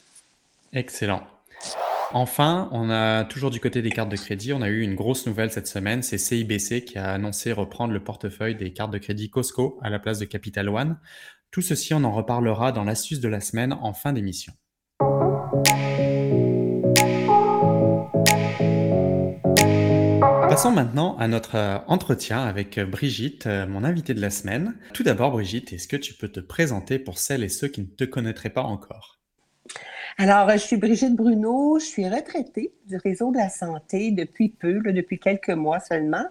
Excellent. 0.75 1.22
Enfin, 2.12 2.68
on 2.72 2.90
a 2.90 3.24
toujours 3.24 3.50
du 3.50 3.58
côté 3.60 3.82
des 3.82 3.90
cartes 3.90 4.08
de 4.08 4.16
crédit, 4.16 4.52
on 4.52 4.62
a 4.62 4.68
eu 4.68 4.82
une 4.82 4.94
grosse 4.94 5.26
nouvelle 5.26 5.50
cette 5.50 5.66
semaine, 5.66 6.02
c'est 6.02 6.18
CIBC 6.18 6.84
qui 6.84 6.98
a 6.98 7.12
annoncé 7.12 7.52
reprendre 7.52 7.92
le 7.92 8.02
portefeuille 8.02 8.54
des 8.54 8.72
cartes 8.72 8.92
de 8.92 8.98
crédit 8.98 9.30
Costco 9.30 9.78
à 9.82 9.90
la 9.90 9.98
place 9.98 10.18
de 10.18 10.24
Capital 10.24 10.68
One. 10.68 10.98
Tout 11.50 11.62
ceci, 11.62 11.94
on 11.94 12.04
en 12.04 12.12
reparlera 12.12 12.72
dans 12.72 12.84
l'astuce 12.84 13.20
de 13.20 13.28
la 13.28 13.40
semaine 13.40 13.72
en 13.72 13.94
fin 13.94 14.12
d'émission. 14.12 14.52
Passons 20.54 20.70
maintenant 20.70 21.16
à 21.16 21.26
notre 21.26 21.56
euh, 21.56 21.78
entretien 21.88 22.40
avec 22.40 22.78
euh, 22.78 22.86
Brigitte, 22.86 23.48
euh, 23.48 23.66
mon 23.66 23.82
invitée 23.82 24.14
de 24.14 24.20
la 24.20 24.30
semaine. 24.30 24.76
Tout 24.92 25.02
d'abord, 25.02 25.32
Brigitte, 25.32 25.72
est-ce 25.72 25.88
que 25.88 25.96
tu 25.96 26.14
peux 26.14 26.28
te 26.28 26.38
présenter 26.38 27.00
pour 27.00 27.18
celles 27.18 27.42
et 27.42 27.48
ceux 27.48 27.66
qui 27.66 27.80
ne 27.80 27.86
te 27.86 28.04
connaîtraient 28.04 28.50
pas 28.50 28.62
encore? 28.62 29.13
Alors, 30.16 30.50
je 30.50 30.58
suis 30.58 30.76
Brigitte 30.76 31.16
Bruno, 31.16 31.78
je 31.78 31.84
suis 31.84 32.08
retraitée 32.08 32.72
du 32.87 32.96
réseau 32.96 33.32
de 33.32 33.38
la 33.38 33.49
santé 33.49 34.12
depuis 34.12 34.49
peu, 34.49 34.81
depuis 34.81 35.19
quelques 35.19 35.50
mois 35.50 35.81
seulement. 35.81 36.25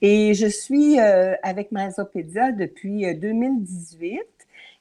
Et 0.00 0.34
je 0.34 0.46
suis 0.46 0.98
avec 0.98 1.72
Mazopédia 1.72 2.52
depuis 2.52 3.14
2018 3.14 4.20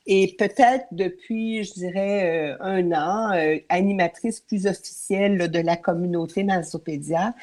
et 0.05 0.35
peut-être 0.37 0.85
depuis, 0.91 1.63
je 1.63 1.73
dirais, 1.73 2.55
un 2.61 2.91
an, 2.93 3.31
animatrice 3.67 4.39
plus 4.39 4.67
officielle 4.67 5.51
de 5.51 5.59
la 5.59 5.75
communauté 5.75 6.43
Mazopédia. 6.43 7.33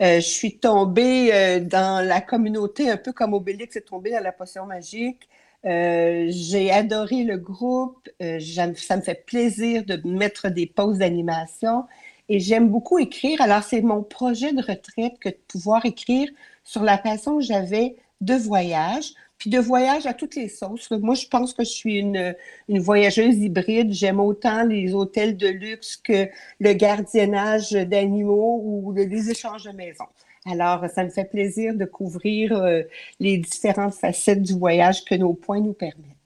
Euh, 0.00 0.16
je 0.16 0.26
suis 0.26 0.56
tombée 0.56 1.30
euh, 1.32 1.60
dans 1.60 2.04
la 2.04 2.22
communauté 2.22 2.88
un 2.90 2.96
peu 2.96 3.12
comme 3.12 3.34
Obélix 3.34 3.76
est 3.76 3.82
tombé 3.82 4.10
dans 4.12 4.22
la 4.22 4.32
potion 4.32 4.64
magique. 4.64 5.28
Euh, 5.66 6.26
j'ai 6.30 6.70
adoré 6.70 7.24
le 7.24 7.36
groupe. 7.36 8.08
ça 8.18 8.96
me 8.96 9.02
fait 9.02 9.24
plaisir 9.26 9.84
de 9.84 10.00
mettre 10.08 10.48
des 10.48 10.66
pauses 10.66 10.98
d'animation 10.98 11.84
et 12.28 12.40
j'aime 12.40 12.68
beaucoup 12.68 12.98
écrire. 12.98 13.40
Alors, 13.42 13.62
c'est 13.62 13.82
mon 13.82 14.02
projet 14.02 14.52
de 14.52 14.62
retraite 14.62 15.18
que 15.20 15.28
de 15.28 15.38
pouvoir 15.48 15.84
écrire 15.84 16.28
sur 16.64 16.82
la 16.82 16.98
façon 16.98 17.38
que 17.38 17.44
j'avais 17.44 17.96
de 18.20 18.34
voyage 18.34 19.14
puis 19.40 19.48
de 19.48 19.58
voyage 19.58 20.06
à 20.06 20.12
toutes 20.12 20.36
les 20.36 20.48
sauces. 20.48 20.90
Moi, 20.90 21.14
je 21.14 21.26
pense 21.26 21.54
que 21.54 21.64
je 21.64 21.70
suis 21.70 21.98
une, 21.98 22.36
une 22.68 22.78
voyageuse 22.78 23.36
hybride. 23.36 23.90
J'aime 23.90 24.20
autant 24.20 24.64
les 24.64 24.92
hôtels 24.92 25.36
de 25.38 25.48
luxe 25.48 25.96
que 25.96 26.28
le 26.60 26.72
gardiennage 26.74 27.72
d'animaux 27.72 28.60
ou 28.62 28.92
les 28.92 29.30
échanges 29.30 29.64
de 29.64 29.72
maisons. 29.72 30.04
Alors, 30.46 30.86
ça 30.88 31.04
me 31.04 31.10
fait 31.10 31.28
plaisir 31.28 31.74
de 31.74 31.84
couvrir 31.84 32.52
euh, 32.52 32.82
les 33.18 33.36
différentes 33.36 33.94
facettes 33.94 34.42
du 34.42 34.54
voyage 34.54 35.04
que 35.04 35.14
nos 35.14 35.34
points 35.34 35.60
nous 35.60 35.74
permettent. 35.74 36.16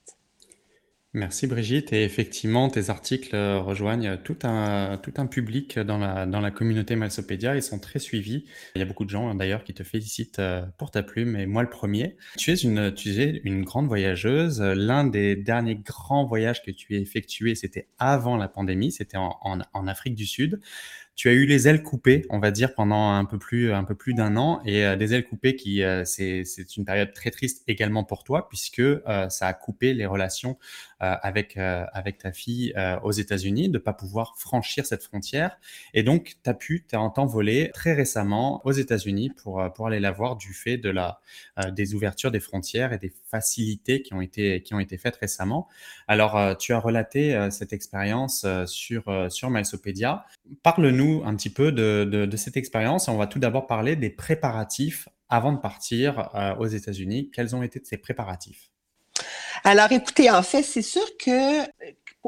Merci 1.16 1.46
Brigitte. 1.46 1.92
Et 1.92 2.02
effectivement, 2.02 2.68
tes 2.68 2.90
articles 2.90 3.36
euh, 3.36 3.60
rejoignent 3.60 4.16
tout 4.16 4.38
un, 4.42 4.98
tout 4.98 5.14
un 5.16 5.26
public 5.26 5.78
dans 5.78 5.98
la, 5.98 6.26
dans 6.26 6.40
la 6.40 6.50
communauté 6.50 6.96
Malsopédia 6.96 7.56
et 7.56 7.60
sont 7.60 7.78
très 7.78 8.00
suivis. 8.00 8.46
Il 8.74 8.80
y 8.80 8.82
a 8.82 8.84
beaucoup 8.84 9.04
de 9.04 9.10
gens 9.10 9.28
hein, 9.28 9.36
d'ailleurs 9.36 9.62
qui 9.62 9.74
te 9.74 9.84
félicitent 9.84 10.40
euh, 10.40 10.62
pour 10.76 10.90
ta 10.90 11.04
plume 11.04 11.36
et 11.36 11.46
moi 11.46 11.62
le 11.62 11.70
premier. 11.70 12.16
Tu 12.36 12.50
es 12.50 12.56
une, 12.56 12.92
tu 12.92 13.10
es 13.20 13.40
une 13.44 13.62
grande 13.62 13.86
voyageuse. 13.86 14.60
L'un 14.60 15.04
des 15.04 15.36
derniers 15.36 15.76
grands 15.76 16.24
voyages 16.24 16.64
que 16.64 16.72
tu 16.72 16.96
as 16.96 16.98
effectué, 16.98 17.54
c'était 17.54 17.86
avant 17.98 18.36
la 18.36 18.48
pandémie, 18.48 18.90
c'était 18.90 19.16
en, 19.16 19.38
en, 19.40 19.60
en 19.72 19.86
Afrique 19.86 20.16
du 20.16 20.26
Sud. 20.26 20.60
Tu 21.16 21.28
as 21.28 21.32
eu 21.32 21.46
les 21.46 21.68
ailes 21.68 21.84
coupées, 21.84 22.26
on 22.28 22.40
va 22.40 22.50
dire, 22.50 22.74
pendant 22.74 23.12
un 23.12 23.24
peu 23.24 23.38
plus, 23.38 23.72
un 23.72 23.84
peu 23.84 23.94
plus 23.94 24.14
d'un 24.14 24.36
an, 24.36 24.60
et 24.64 24.84
euh, 24.84 24.96
des 24.96 25.14
ailes 25.14 25.24
coupées 25.24 25.54
qui, 25.54 25.82
euh, 25.82 26.04
c'est, 26.04 26.42
une 26.76 26.84
période 26.84 27.12
très 27.12 27.30
triste 27.30 27.62
également 27.68 28.02
pour 28.02 28.24
toi, 28.24 28.48
puisque 28.48 28.80
euh, 28.80 29.28
ça 29.28 29.46
a 29.46 29.52
coupé 29.52 29.94
les 29.94 30.06
relations 30.06 30.58
avec, 31.00 31.58
avec 31.58 32.16
ta 32.16 32.32
fille 32.32 32.72
aux 33.02 33.12
États-Unis, 33.12 33.68
de 33.68 33.76
pas 33.76 33.92
pouvoir 33.92 34.38
franchir 34.38 34.86
cette 34.86 35.02
frontière. 35.02 35.58
Et 35.92 36.02
donc, 36.02 36.36
tu 36.42 36.48
as 36.48 36.54
pu 36.54 36.86
t'envoler 36.86 37.70
très 37.74 37.92
récemment 37.92 38.62
aux 38.64 38.72
États-Unis 38.72 39.28
pour, 39.28 39.62
pour 39.74 39.86
aller 39.88 40.00
la 40.00 40.12
voir 40.12 40.36
du 40.36 40.54
fait 40.54 40.78
de 40.78 40.88
la, 40.88 41.20
des 41.72 41.94
ouvertures 41.94 42.30
des 42.30 42.40
frontières 42.40 42.94
et 42.94 42.98
des 42.98 43.12
facilités 43.30 44.00
qui 44.00 44.14
ont 44.14 44.22
été, 44.22 44.62
qui 44.62 44.72
ont 44.72 44.80
été 44.80 44.96
faites 44.96 45.16
récemment. 45.16 45.68
Alors, 46.08 46.56
tu 46.56 46.72
as 46.72 46.78
relaté 46.78 47.48
cette 47.50 47.74
expérience 47.74 48.46
sur, 48.64 49.04
sur. 49.30 49.50
Parle-nous 50.62 51.03
un 51.24 51.34
petit 51.36 51.50
peu 51.50 51.72
de, 51.72 52.36
cette 52.36 52.56
expérience. 52.56 53.08
On 53.08 53.16
va 53.16 53.26
tout 53.26 53.38
d'abord 53.38 53.66
parler 53.66 53.96
des 53.96 54.10
préparatifs 54.10 55.08
avant 55.28 55.52
de 55.52 55.58
partir 55.58 56.30
euh, 56.34 56.54
aux 56.56 56.66
États-Unis. 56.66 57.30
Quels 57.32 57.56
ont 57.56 57.62
été 57.62 57.80
ces 57.82 57.96
préparatifs? 57.96 58.70
Alors, 59.64 59.90
écoutez, 59.92 60.30
en 60.30 60.42
fait, 60.42 60.62
c'est 60.62 60.82
sûr 60.82 61.04
que 61.18 61.62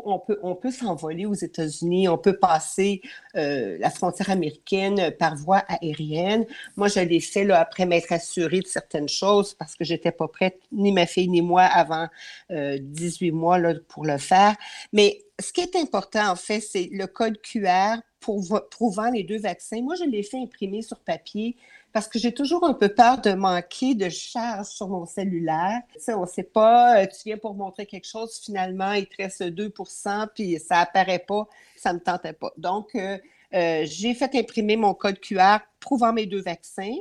on 0.04 0.18
peut, 0.18 0.38
on 0.42 0.54
peut 0.54 0.70
s'envoler 0.70 1.24
aux 1.24 1.34
États-Unis, 1.34 2.08
on 2.08 2.18
peut 2.18 2.38
passer 2.38 3.00
euh, 3.34 3.78
la 3.80 3.90
frontière 3.90 4.30
américaine 4.30 5.10
par 5.18 5.36
voie 5.36 5.64
aérienne. 5.68 6.44
Moi, 6.76 6.88
je 6.88 7.00
l'ai 7.00 7.20
fait 7.20 7.44
là, 7.44 7.60
après 7.60 7.86
m'être 7.86 8.12
assurée 8.12 8.60
de 8.60 8.66
certaines 8.66 9.08
choses 9.08 9.54
parce 9.54 9.74
que 9.74 9.84
j'étais 9.84 10.12
pas 10.12 10.28
prête, 10.28 10.60
ni 10.70 10.92
ma 10.92 11.06
fille 11.06 11.28
ni 11.28 11.40
moi, 11.40 11.62
avant 11.62 12.08
18 12.50 13.30
euh, 13.30 13.34
mois 13.34 13.58
là, 13.58 13.74
pour 13.88 14.04
le 14.04 14.18
faire. 14.18 14.54
Mais 14.92 15.25
ce 15.38 15.52
qui 15.52 15.60
est 15.60 15.76
important, 15.76 16.30
en 16.30 16.36
fait, 16.36 16.60
c'est 16.60 16.88
le 16.92 17.06
code 17.06 17.40
QR 17.42 17.96
pour, 18.20 18.42
prouvant 18.70 19.10
les 19.10 19.22
deux 19.22 19.38
vaccins. 19.38 19.82
Moi, 19.82 19.94
je 19.96 20.04
l'ai 20.04 20.22
fait 20.22 20.38
imprimer 20.38 20.82
sur 20.82 20.98
papier 20.98 21.56
parce 21.92 22.08
que 22.08 22.18
j'ai 22.18 22.32
toujours 22.32 22.64
un 22.64 22.74
peu 22.74 22.88
peur 22.88 23.20
de 23.22 23.32
manquer 23.32 23.94
de 23.94 24.08
charge 24.08 24.66
sur 24.66 24.88
mon 24.88 25.06
cellulaire. 25.06 25.80
On 26.08 26.22
ne 26.22 26.26
sait 26.26 26.42
pas, 26.42 27.00
euh, 27.00 27.06
tu 27.06 27.22
viens 27.24 27.38
pour 27.38 27.54
montrer 27.54 27.86
quelque 27.86 28.06
chose, 28.06 28.38
finalement, 28.44 28.92
il 28.92 29.06
te 29.06 29.16
reste 29.16 29.42
2% 29.42 30.26
puis 30.34 30.58
ça 30.58 30.80
apparaît 30.80 31.24
pas, 31.26 31.48
ça 31.74 31.92
ne 31.92 31.98
me 31.98 32.02
tentait 32.02 32.34
pas. 32.34 32.52
Donc, 32.58 32.94
euh, 32.94 33.16
euh, 33.54 33.84
j'ai 33.86 34.12
fait 34.12 34.34
imprimer 34.34 34.76
mon 34.76 34.92
code 34.92 35.20
QR 35.20 35.60
prouvant 35.80 36.12
mes 36.12 36.26
deux 36.26 36.42
vaccins. 36.42 36.96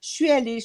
Je 0.00 0.08
suis 0.08 0.30
allée 0.30 0.60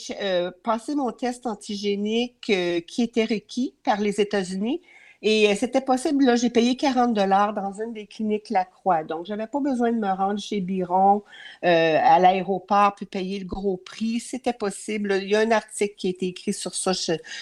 passer 0.64 0.96
mon 0.96 1.12
test 1.12 1.48
antigénique 1.48 2.40
qui 2.40 3.02
était 3.02 3.26
requis 3.26 3.76
par 3.84 4.00
les 4.00 4.22
États-Unis. 4.22 4.82
Et 5.26 5.50
euh, 5.50 5.56
c'était 5.56 5.80
possible, 5.80 6.26
là, 6.26 6.36
j'ai 6.36 6.50
payé 6.50 6.76
40 6.76 7.14
dollars 7.14 7.54
dans 7.54 7.72
une 7.82 7.94
des 7.94 8.06
cliniques 8.06 8.50
Lacroix. 8.50 9.06
Donc, 9.06 9.26
je 9.26 9.32
n'avais 9.32 9.48
pas 9.48 9.62
besoin 9.62 9.94
de 9.94 9.98
me 9.98 10.12
rendre 10.12 10.38
chez 10.38 10.60
Biron 10.60 11.24
euh, 11.64 11.98
à 12.04 12.20
l'aéroport 12.20 12.94
puis 12.96 13.06
payer 13.06 13.40
le 13.40 13.46
gros 13.46 13.78
prix. 13.78 14.20
C'était 14.20 14.52
possible. 14.52 15.18
Il 15.22 15.30
y 15.30 15.36
a 15.36 15.40
un 15.40 15.52
article 15.52 15.96
qui 15.96 16.08
a 16.08 16.10
été 16.10 16.28
écrit 16.28 16.52
sur 16.52 16.76
ça, 16.76 16.92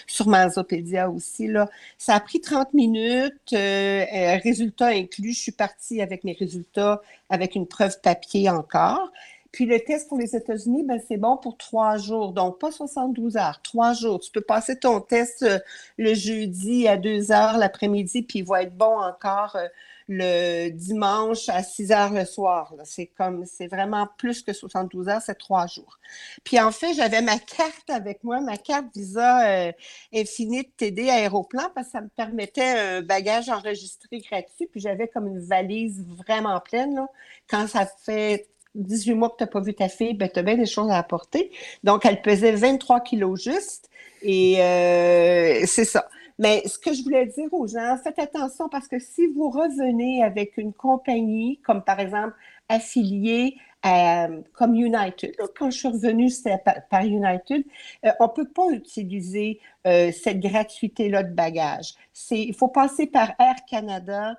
sur 0.05 0.27
Mazopédia 0.27 1.09
aussi. 1.09 1.47
Là. 1.47 1.69
Ça 1.97 2.13
a 2.13 2.19
pris 2.19 2.39
30 2.39 2.75
minutes, 2.75 3.53
euh, 3.53 4.05
résultats 4.43 4.89
inclus. 4.89 5.33
Je 5.33 5.39
suis 5.39 5.51
partie 5.51 6.03
avec 6.03 6.23
mes 6.23 6.33
résultats 6.33 7.01
avec 7.31 7.55
une 7.55 7.65
preuve 7.65 7.99
papier 8.01 8.47
encore. 8.51 9.11
Puis 9.51 9.65
le 9.65 9.79
test 9.79 10.07
pour 10.07 10.17
les 10.17 10.35
États-Unis, 10.35 10.83
ben, 10.83 11.01
c'est 11.07 11.17
bon 11.17 11.37
pour 11.37 11.57
trois 11.57 11.97
jours, 11.97 12.31
donc 12.31 12.59
pas 12.59 12.71
72 12.71 13.35
heures, 13.37 13.61
trois 13.61 13.93
jours. 13.93 14.19
Tu 14.19 14.31
peux 14.31 14.41
passer 14.41 14.79
ton 14.79 15.01
test 15.01 15.43
euh, 15.43 15.59
le 15.97 16.13
jeudi 16.13 16.87
à 16.87 16.97
deux 16.97 17.31
heures 17.31 17.57
l'après-midi, 17.57 18.21
puis 18.23 18.39
il 18.39 18.45
va 18.45 18.63
être 18.63 18.75
bon 18.75 18.97
encore 18.97 19.57
euh, 19.57 19.67
le 20.07 20.69
dimanche 20.69 21.49
à 21.49 21.63
6 21.63 21.91
heures 21.91 22.13
le 22.13 22.25
soir. 22.25 22.73
C'est 22.85 23.07
comme, 23.07 23.45
c'est 23.45 23.67
vraiment 23.67 24.07
plus 24.17 24.41
que 24.41 24.53
72 24.53 25.09
heures, 25.09 25.21
c'est 25.21 25.35
trois 25.35 25.67
jours. 25.67 25.99
Puis 26.43 26.59
en 26.59 26.71
fait, 26.71 26.93
j'avais 26.93 27.21
ma 27.21 27.39
carte 27.39 27.89
avec 27.89 28.23
moi, 28.23 28.41
ma 28.41 28.57
carte 28.57 28.85
Visa 28.95 29.47
euh, 29.47 29.71
Infinite 30.13 30.75
TD 30.77 31.09
Aéroplan, 31.09 31.69
parce 31.75 31.87
que 31.87 31.91
ça 31.93 32.01
me 32.01 32.09
permettait 32.09 32.61
un 32.61 33.01
bagage 33.01 33.49
enregistré 33.49 34.19
gratuit. 34.19 34.67
Puis 34.71 34.81
j'avais 34.81 35.07
comme 35.07 35.27
une 35.27 35.39
valise 35.39 36.05
vraiment 36.07 36.59
pleine. 36.59 37.05
Quand 37.49 37.67
ça 37.67 37.85
fait 37.85 38.47
18 38.75 39.13
mois 39.15 39.29
que 39.29 39.37
tu 39.37 39.43
n'as 39.43 39.47
pas 39.47 39.61
vu 39.61 39.73
ta 39.73 39.89
fille, 39.89 40.13
ben, 40.13 40.29
tu 40.31 40.39
as 40.39 40.43
bien 40.43 40.55
des 40.55 40.65
choses 40.65 40.89
à 40.89 40.97
apporter. 40.97 41.51
Donc, 41.83 42.05
elle 42.05 42.21
pesait 42.21 42.51
23 42.51 43.01
kilos 43.01 43.41
juste. 43.41 43.89
Et 44.21 44.61
euh, 44.61 45.63
c'est 45.65 45.85
ça. 45.85 46.07
Mais 46.39 46.63
ce 46.67 46.77
que 46.79 46.93
je 46.93 47.03
voulais 47.03 47.27
dire 47.27 47.53
aux 47.53 47.67
gens, 47.67 47.97
faites 48.03 48.17
attention 48.17 48.67
parce 48.69 48.87
que 48.87 48.97
si 48.99 49.27
vous 49.27 49.49
revenez 49.49 50.23
avec 50.23 50.57
une 50.57 50.73
compagnie, 50.73 51.59
comme 51.63 51.83
par 51.83 51.99
exemple 51.99 52.33
affiliée 52.67 53.57
à, 53.83 54.27
comme 54.53 54.75
United, 54.75 55.35
quand 55.57 55.69
je 55.69 55.77
suis 55.77 55.87
revenue, 55.87 56.29
c'était 56.29 56.57
par, 56.89 57.03
United, 57.03 57.63
euh, 58.05 58.11
on 58.19 58.25
ne 58.25 58.29
peut 58.29 58.47
pas 58.47 58.69
utiliser 58.71 59.59
euh, 59.85 60.11
cette 60.11 60.39
gratuité-là 60.39 61.23
de 61.23 61.33
bagages. 61.33 61.93
Il 62.31 62.55
faut 62.55 62.69
passer 62.69 63.07
par 63.07 63.33
Air 63.39 63.55
Canada, 63.69 64.35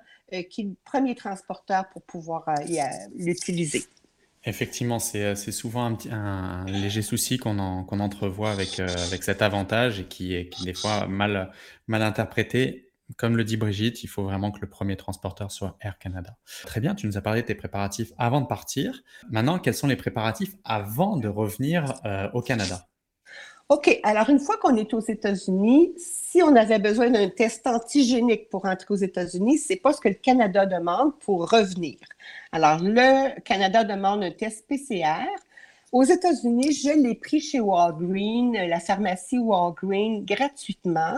qui 0.49 0.61
est 0.61 0.65
le 0.65 0.75
premier 0.83 1.13
transporteur 1.13 1.87
pour 1.89 2.01
pouvoir 2.01 2.45
l'utiliser. 3.15 3.83
Effectivement, 4.45 4.99
c'est 4.99 5.23
euh, 5.23 5.35
souvent 5.35 5.85
un, 5.85 5.97
un 6.11 6.65
léger 6.65 7.01
souci 7.01 7.37
qu'on 7.37 7.57
entrevoit 7.57 8.51
avec, 8.51 8.79
euh, 8.79 8.87
avec 9.07 9.23
cet 9.23 9.41
avantage 9.41 10.01
et 10.01 10.05
qui 10.05 10.35
est, 10.35 10.49
qui 10.49 10.65
des 10.65 10.73
fois 10.73 11.07
mal, 11.07 11.51
mal 11.87 12.01
interprété. 12.01 12.89
Comme 13.17 13.37
le 13.37 13.43
dit 13.43 13.57
Brigitte, 13.57 14.03
il 14.03 14.07
faut 14.07 14.23
vraiment 14.23 14.51
que 14.51 14.59
le 14.59 14.67
premier 14.67 14.95
transporteur 14.95 15.51
soit 15.51 15.77
Air 15.81 15.97
Canada. 15.97 16.37
Très 16.65 16.79
bien, 16.81 16.95
tu 16.95 17.05
nous 17.05 17.17
as 17.17 17.21
parlé 17.21 17.41
de 17.41 17.47
tes 17.47 17.55
préparatifs 17.55 18.11
avant 18.17 18.41
de 18.41 18.47
partir. 18.47 19.01
Maintenant, 19.29 19.59
quels 19.59 19.75
sont 19.75 19.87
les 19.87 19.95
préparatifs 19.95 20.55
avant 20.63 21.17
de 21.17 21.27
revenir 21.27 21.93
euh, 22.05 22.29
au 22.33 22.41
Canada? 22.41 22.87
OK. 23.69 23.99
Alors, 24.03 24.29
une 24.29 24.39
fois 24.39 24.57
qu'on 24.57 24.75
est 24.75 24.93
aux 24.93 24.99
États-Unis, 24.99 25.93
si 25.97 26.43
on 26.43 26.55
avait 26.55 26.79
besoin 26.79 27.09
d'un 27.09 27.29
test 27.29 27.65
antigénique 27.65 28.49
pour 28.49 28.65
entrer 28.65 28.87
aux 28.89 28.95
États-Unis, 28.95 29.57
c'est 29.57 29.77
pas 29.77 29.93
ce 29.93 30.01
que 30.01 30.09
le 30.09 30.15
Canada 30.15 30.65
demande 30.65 31.17
pour 31.19 31.49
revenir. 31.49 31.97
Alors, 32.51 32.79
le 32.81 33.39
Canada 33.41 33.83
demande 33.83 34.23
un 34.23 34.31
test 34.31 34.67
PCR. 34.67 35.25
Aux 35.93 36.03
États-Unis, 36.03 36.73
je 36.73 36.89
l'ai 36.89 37.15
pris 37.15 37.39
chez 37.39 37.59
Walgreens, 37.61 38.67
la 38.67 38.79
pharmacie 38.79 39.39
Walgreens, 39.39 40.23
gratuitement. 40.25 41.17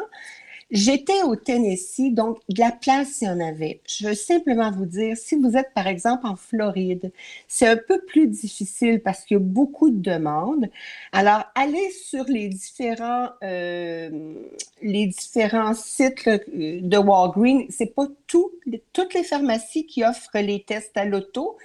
J'étais 0.75 1.23
au 1.23 1.37
Tennessee, 1.37 2.11
donc 2.11 2.39
de 2.49 2.59
la 2.59 2.73
place, 2.73 3.21
il 3.21 3.25
y 3.25 3.29
en 3.29 3.39
avait. 3.39 3.79
Je 3.87 4.09
veux 4.09 4.13
simplement 4.13 4.71
vous 4.71 4.85
dire, 4.85 5.15
si 5.15 5.35
vous 5.37 5.55
êtes 5.55 5.73
par 5.73 5.87
exemple 5.87 6.27
en 6.27 6.35
Floride, 6.35 7.13
c'est 7.47 7.65
un 7.65 7.77
peu 7.77 8.01
plus 8.01 8.27
difficile 8.27 9.01
parce 9.01 9.23
qu'il 9.23 9.35
y 9.35 9.39
a 9.39 9.43
beaucoup 9.43 9.89
de 9.89 10.01
demandes. 10.01 10.69
Alors, 11.13 11.45
allez 11.55 11.91
sur 11.91 12.25
les 12.25 12.49
différents, 12.49 13.29
euh, 13.41 14.33
les 14.81 15.07
différents 15.07 15.75
sites 15.75 16.27
de 16.27 16.97
Walgreens. 16.97 17.67
C'est 17.69 17.95
pas 17.95 18.07
tout, 18.27 18.51
toutes 18.91 19.13
les 19.13 19.23
pharmacies 19.23 19.85
qui 19.85 20.03
offrent 20.03 20.39
les 20.39 20.61
tests 20.61 20.97
à 20.97 21.05
l'auto. 21.05 21.55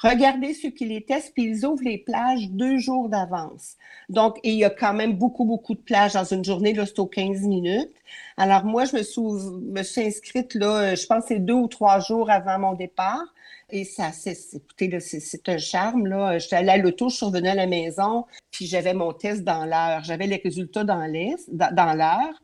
Regardez 0.00 0.54
ceux 0.54 0.70
qui 0.70 0.84
les 0.84 1.02
testent, 1.04 1.32
puis 1.34 1.44
ils 1.44 1.66
ouvrent 1.66 1.82
les 1.82 1.98
plages 1.98 2.48
deux 2.50 2.78
jours 2.78 3.08
d'avance. 3.08 3.76
Donc, 4.08 4.38
il 4.44 4.54
y 4.54 4.64
a 4.64 4.70
quand 4.70 4.94
même 4.94 5.14
beaucoup, 5.14 5.44
beaucoup 5.44 5.74
de 5.74 5.80
plages 5.80 6.12
dans 6.12 6.24
une 6.24 6.44
journée, 6.44 6.72
là, 6.72 6.86
c'est 6.86 7.00
aux 7.00 7.06
15 7.06 7.42
minutes. 7.42 7.92
Alors, 8.36 8.64
moi, 8.64 8.84
je 8.84 8.96
me 8.96 9.02
suis, 9.02 9.20
me 9.20 9.82
suis 9.82 10.02
inscrite, 10.02 10.54
là, 10.54 10.94
je 10.94 11.04
pense 11.06 11.24
c'est 11.26 11.40
deux 11.40 11.54
ou 11.54 11.66
trois 11.66 11.98
jours 11.98 12.30
avant 12.30 12.58
mon 12.60 12.74
départ. 12.74 13.24
Et 13.70 13.84
ça, 13.84 14.12
c'est, 14.12 14.38
écoutez, 14.54 14.98
c'est 15.00 15.48
un 15.48 15.58
charme, 15.58 16.06
là. 16.06 16.38
J'étais 16.38 16.56
allée 16.56 16.70
à 16.70 16.76
l'auto, 16.78 17.08
je 17.08 17.16
suis 17.16 17.26
revenue 17.26 17.48
à 17.48 17.54
la 17.54 17.66
maison, 17.66 18.24
puis 18.50 18.66
j'avais 18.66 18.94
mon 18.94 19.12
test 19.12 19.42
dans 19.42 19.66
l'heure. 19.66 20.04
J'avais 20.04 20.26
les 20.26 20.40
résultats 20.42 20.84
dans 20.84 21.06
l'heure. 21.06 22.42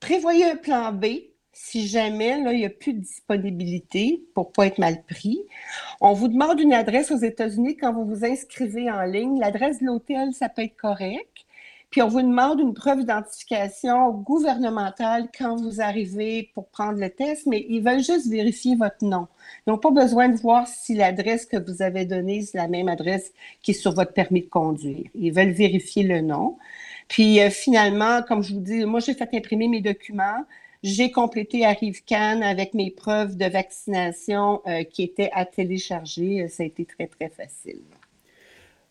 Prévoyez 0.00 0.50
un 0.50 0.56
plan 0.56 0.92
B 0.92 1.29
si 1.62 1.86
jamais 1.86 2.38
il 2.38 2.58
n'y 2.58 2.64
a 2.64 2.70
plus 2.70 2.94
de 2.94 3.00
disponibilité 3.00 4.24
pour 4.34 4.48
ne 4.48 4.52
pas 4.52 4.66
être 4.66 4.78
mal 4.78 5.02
pris. 5.04 5.40
On 6.00 6.14
vous 6.14 6.28
demande 6.28 6.58
une 6.58 6.72
adresse 6.72 7.10
aux 7.10 7.18
États-Unis 7.18 7.76
quand 7.76 7.92
vous 7.92 8.04
vous 8.04 8.24
inscrivez 8.24 8.90
en 8.90 9.02
ligne. 9.02 9.38
L'adresse 9.38 9.80
de 9.80 9.86
l'hôtel, 9.86 10.32
ça 10.32 10.48
peut 10.48 10.62
être 10.62 10.76
correct. 10.76 11.44
Puis 11.90 12.02
on 12.02 12.08
vous 12.08 12.22
demande 12.22 12.60
une 12.60 12.72
preuve 12.72 13.00
d'identification 13.00 14.10
gouvernementale 14.10 15.28
quand 15.36 15.56
vous 15.56 15.80
arrivez 15.80 16.50
pour 16.54 16.68
prendre 16.68 16.98
le 16.98 17.10
test, 17.10 17.46
mais 17.46 17.66
ils 17.68 17.82
veulent 17.82 18.02
juste 18.02 18.28
vérifier 18.28 18.74
votre 18.74 19.04
nom. 19.04 19.28
Ils 19.66 19.70
n'ont 19.70 19.78
pas 19.78 19.90
besoin 19.90 20.28
de 20.28 20.38
voir 20.38 20.66
si 20.66 20.94
l'adresse 20.94 21.46
que 21.46 21.56
vous 21.56 21.82
avez 21.82 22.06
donnée, 22.06 22.42
c'est 22.42 22.58
la 22.58 22.68
même 22.68 22.88
adresse 22.88 23.32
qui 23.62 23.72
est 23.72 23.74
sur 23.74 23.92
votre 23.92 24.12
permis 24.12 24.40
de 24.40 24.48
conduire. 24.48 25.04
Ils 25.14 25.32
veulent 25.32 25.50
vérifier 25.50 26.04
le 26.04 26.20
nom. 26.20 26.56
Puis 27.06 27.40
euh, 27.40 27.50
finalement, 27.50 28.22
comme 28.22 28.42
je 28.42 28.54
vous 28.54 28.60
dis, 28.60 28.84
moi 28.86 29.00
j'ai 29.00 29.14
fait 29.14 29.28
imprimer 29.34 29.68
mes 29.68 29.82
documents. 29.82 30.44
J'ai 30.82 31.10
complété 31.10 31.66
ArriveCan 31.66 32.40
avec 32.42 32.72
mes 32.72 32.90
preuves 32.90 33.36
de 33.36 33.44
vaccination 33.44 34.62
euh, 34.66 34.82
qui 34.84 35.02
étaient 35.02 35.30
à 35.32 35.44
télécharger. 35.44 36.48
Ça 36.48 36.62
a 36.62 36.66
été 36.66 36.86
très, 36.86 37.06
très 37.06 37.28
facile. 37.28 37.82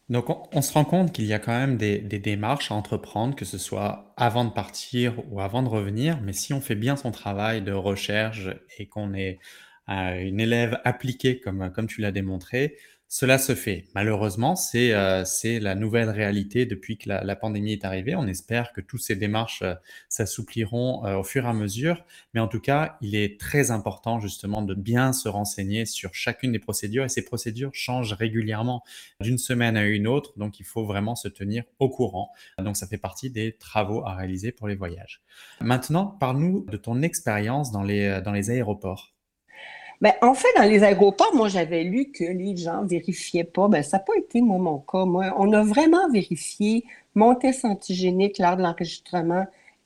Donc, 0.09 0.25
on, 0.55 0.61
se 0.61 0.73
rend 0.73 0.85
compte 0.85 1.13
qu'il 1.13 1.25
y 1.25 1.33
a 1.33 1.39
quand 1.39 1.57
même 1.57 1.77
des, 1.77 1.99
démarches 1.99 2.71
à 2.71 2.75
entreprendre, 2.75 3.35
que 3.35 3.45
ce 3.45 3.59
soit 3.59 4.13
avant 4.17 4.43
de 4.43 4.49
partir 4.49 5.13
ou 5.31 5.39
avant 5.39 5.61
de 5.61 5.69
revenir. 5.69 6.19
Mais 6.21 6.33
si 6.33 6.51
on 6.51 6.61
fait 6.61 6.75
bien 6.75 6.95
son 6.95 7.11
travail 7.11 7.61
de 7.61 7.71
recherche 7.71 8.49
et 8.79 8.87
qu'on 8.87 9.13
est 9.13 9.39
euh, 9.89 10.19
une 10.19 10.39
élève 10.39 10.79
appliquée, 10.83 11.39
comme, 11.39 11.71
comme 11.71 11.87
tu 11.87 12.01
l'as 12.01 12.11
démontré, 12.11 12.75
Cela 13.11 13.39
se 13.39 13.55
fait. 13.55 13.87
Malheureusement, 13.95 14.55
c'est 14.55 14.93
euh, 14.93 15.23
la 15.43 15.73
nouvelle 15.73 16.11
réalité 16.11 16.67
depuis 16.67 16.99
que 16.99 17.09
la, 17.09 17.35
pandémie 17.35 17.71
est 17.71 17.83
arrivée. 17.83 18.13
On 18.13 18.27
espère 18.27 18.71
que 18.71 18.81
toutes 18.81 19.01
ces 19.01 19.15
démarches 19.15 19.63
euh, 19.63 19.73
s'assoupliront 20.09 21.03
euh, 21.07 21.17
au 21.17 21.23
fur 21.23 21.45
et 21.45 21.47
à 21.47 21.53
mesure. 21.53 22.05
Mais 22.35 22.39
en 22.39 22.47
tout 22.47 22.59
cas, 22.59 22.97
il 23.01 23.15
est 23.15 23.39
très 23.39 23.71
important 23.71 24.19
justement 24.19 24.61
de 24.61 24.75
bien 24.75 25.11
se 25.11 25.27
renseigner 25.27 25.87
sur 25.87 26.13
chacune 26.13 26.51
des 26.51 26.59
procédures. 26.59 27.03
Et 27.03 27.09
ces 27.09 27.25
procédures 27.25 27.71
changent 27.73 28.13
régulièrement 28.13 28.83
d'une 29.21 29.39
semaine 29.39 29.75
à 29.75 29.85
une 29.85 30.05
autre. 30.05 30.37
Donc, 30.37 30.59
il 30.59 30.65
faut 30.65 30.85
vraiment 30.85 31.15
se 31.15 31.27
tenir 31.27 31.63
au 31.79 31.89
courant. 31.89 32.29
Donc, 32.59 32.77
ça 32.77 32.85
fait 32.85 32.99
partie 32.99 33.31
des 33.31 33.53
travaux 33.53 34.05
à 34.05 34.13
réaliser 34.13 34.51
pour 34.51 34.67
les 34.67 34.75
voyages. 34.75 35.23
Maintenant, 35.61 36.05
parle-nous 36.05 36.63
de 36.69 36.77
ton 36.77 37.01
expérience 37.01 37.71
dans 37.71 37.81
les, 37.81 38.21
dans 38.23 38.33
les 38.33 38.51
aéroports. 38.51 39.15
Ben, 40.01 40.13
en 40.21 40.33
fait, 40.33 40.47
dans 40.55 40.63
les 40.63 40.83
aéroports, 40.83 41.35
moi, 41.35 41.49
j'avais 41.49 41.83
lu 41.83 42.11
que 42.11 42.23
les 42.23 42.55
gens 42.55 42.83
vérifiaient 42.85 43.43
pas. 43.43 43.67
Ben, 43.67 43.83
ça 43.83 43.97
n'a 43.97 44.03
pas 44.03 44.15
été, 44.17 44.41
moi, 44.41 44.57
mon 44.57 44.79
cas. 44.79 45.05
Moi, 45.05 45.33
on 45.37 45.51
a 45.51 45.63
vraiment 45.63 46.09
vérifié 46.09 46.85
mon 47.15 47.35
test 47.35 47.65
antigénique 47.65 48.37
lors 48.39 48.55
de 48.55 48.61
l'enregistrement 48.61 49.45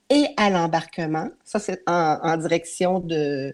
et 0.10 0.27
à 0.38 0.50
l'embarquement. 0.50 1.29
Ça, 1.43 1.60
c'est 1.60 1.82
en, 1.88 2.38
direction 2.38 3.03
euh, 3.10 3.51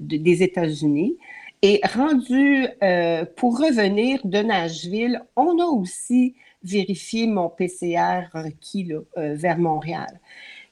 des 0.00 0.42
États-Unis. 0.42 1.16
Et 1.62 1.80
rendu 1.92 2.68
euh, 2.82 3.24
pour 3.36 3.58
revenir 3.58 4.20
de 4.24 4.38
Nashville, 4.38 5.22
on 5.34 5.58
a 5.58 5.64
aussi 5.64 6.34
vérifié 6.62 7.26
mon 7.26 7.48
PCR 7.48 8.28
requis 8.32 8.92
euh, 8.92 9.34
vers 9.34 9.58
Montréal. 9.58 10.20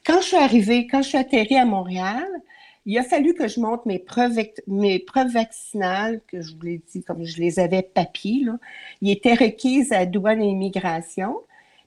Quand 0.04 0.20
je 0.20 0.26
suis 0.26 0.36
arrivée, 0.36 0.86
quand 0.86 1.02
je 1.02 1.08
suis 1.08 1.18
atterrie 1.18 1.56
à 1.56 1.64
Montréal, 1.64 2.28
il 2.86 2.96
a 2.98 3.02
fallu 3.02 3.34
que 3.34 3.48
je 3.48 3.60
monte 3.60 3.84
mes 3.84 3.98
preuves, 3.98 4.38
vaccinales, 5.32 6.20
que 6.28 6.40
je 6.40 6.54
vous 6.54 6.62
l'ai 6.62 6.80
dit, 6.92 7.02
comme 7.02 7.24
je 7.24 7.38
les 7.38 7.58
avais 7.58 7.82
papier. 7.82 8.44
Là. 8.44 8.58
Ils 9.02 9.10
étaient 9.10 9.34
requises 9.34 9.92
à 9.92 10.06
douane 10.06 10.40
et 10.40 10.46
immigration. 10.46 11.40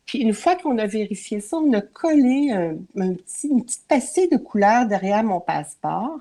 Puis 0.05 0.19
une 0.19 0.33
fois 0.33 0.57
qu'on 0.57 0.77
a 0.77 0.87
vérifié 0.87 1.39
ça, 1.39 1.57
on 1.57 1.71
a 1.71 1.81
collé 1.81 2.51
un, 2.51 2.75
une 2.95 3.17
petite 3.17 3.87
passée 3.87 4.27
de 4.27 4.37
couleur 4.37 4.87
derrière 4.87 5.23
mon 5.23 5.39
passeport. 5.39 6.19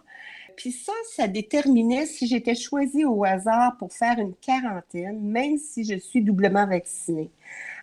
Puis 0.59 0.73
ça, 0.73 0.93
ça 1.15 1.29
déterminait 1.29 2.05
si 2.05 2.27
j'étais 2.27 2.57
choisie 2.57 3.05
au 3.05 3.25
hasard 3.25 3.77
pour 3.79 3.93
faire 3.93 4.19
une 4.19 4.35
quarantaine, 4.35 5.21
même 5.21 5.57
si 5.57 5.85
je 5.85 5.97
suis 5.97 6.21
doublement 6.21 6.67
vaccinée. 6.67 7.31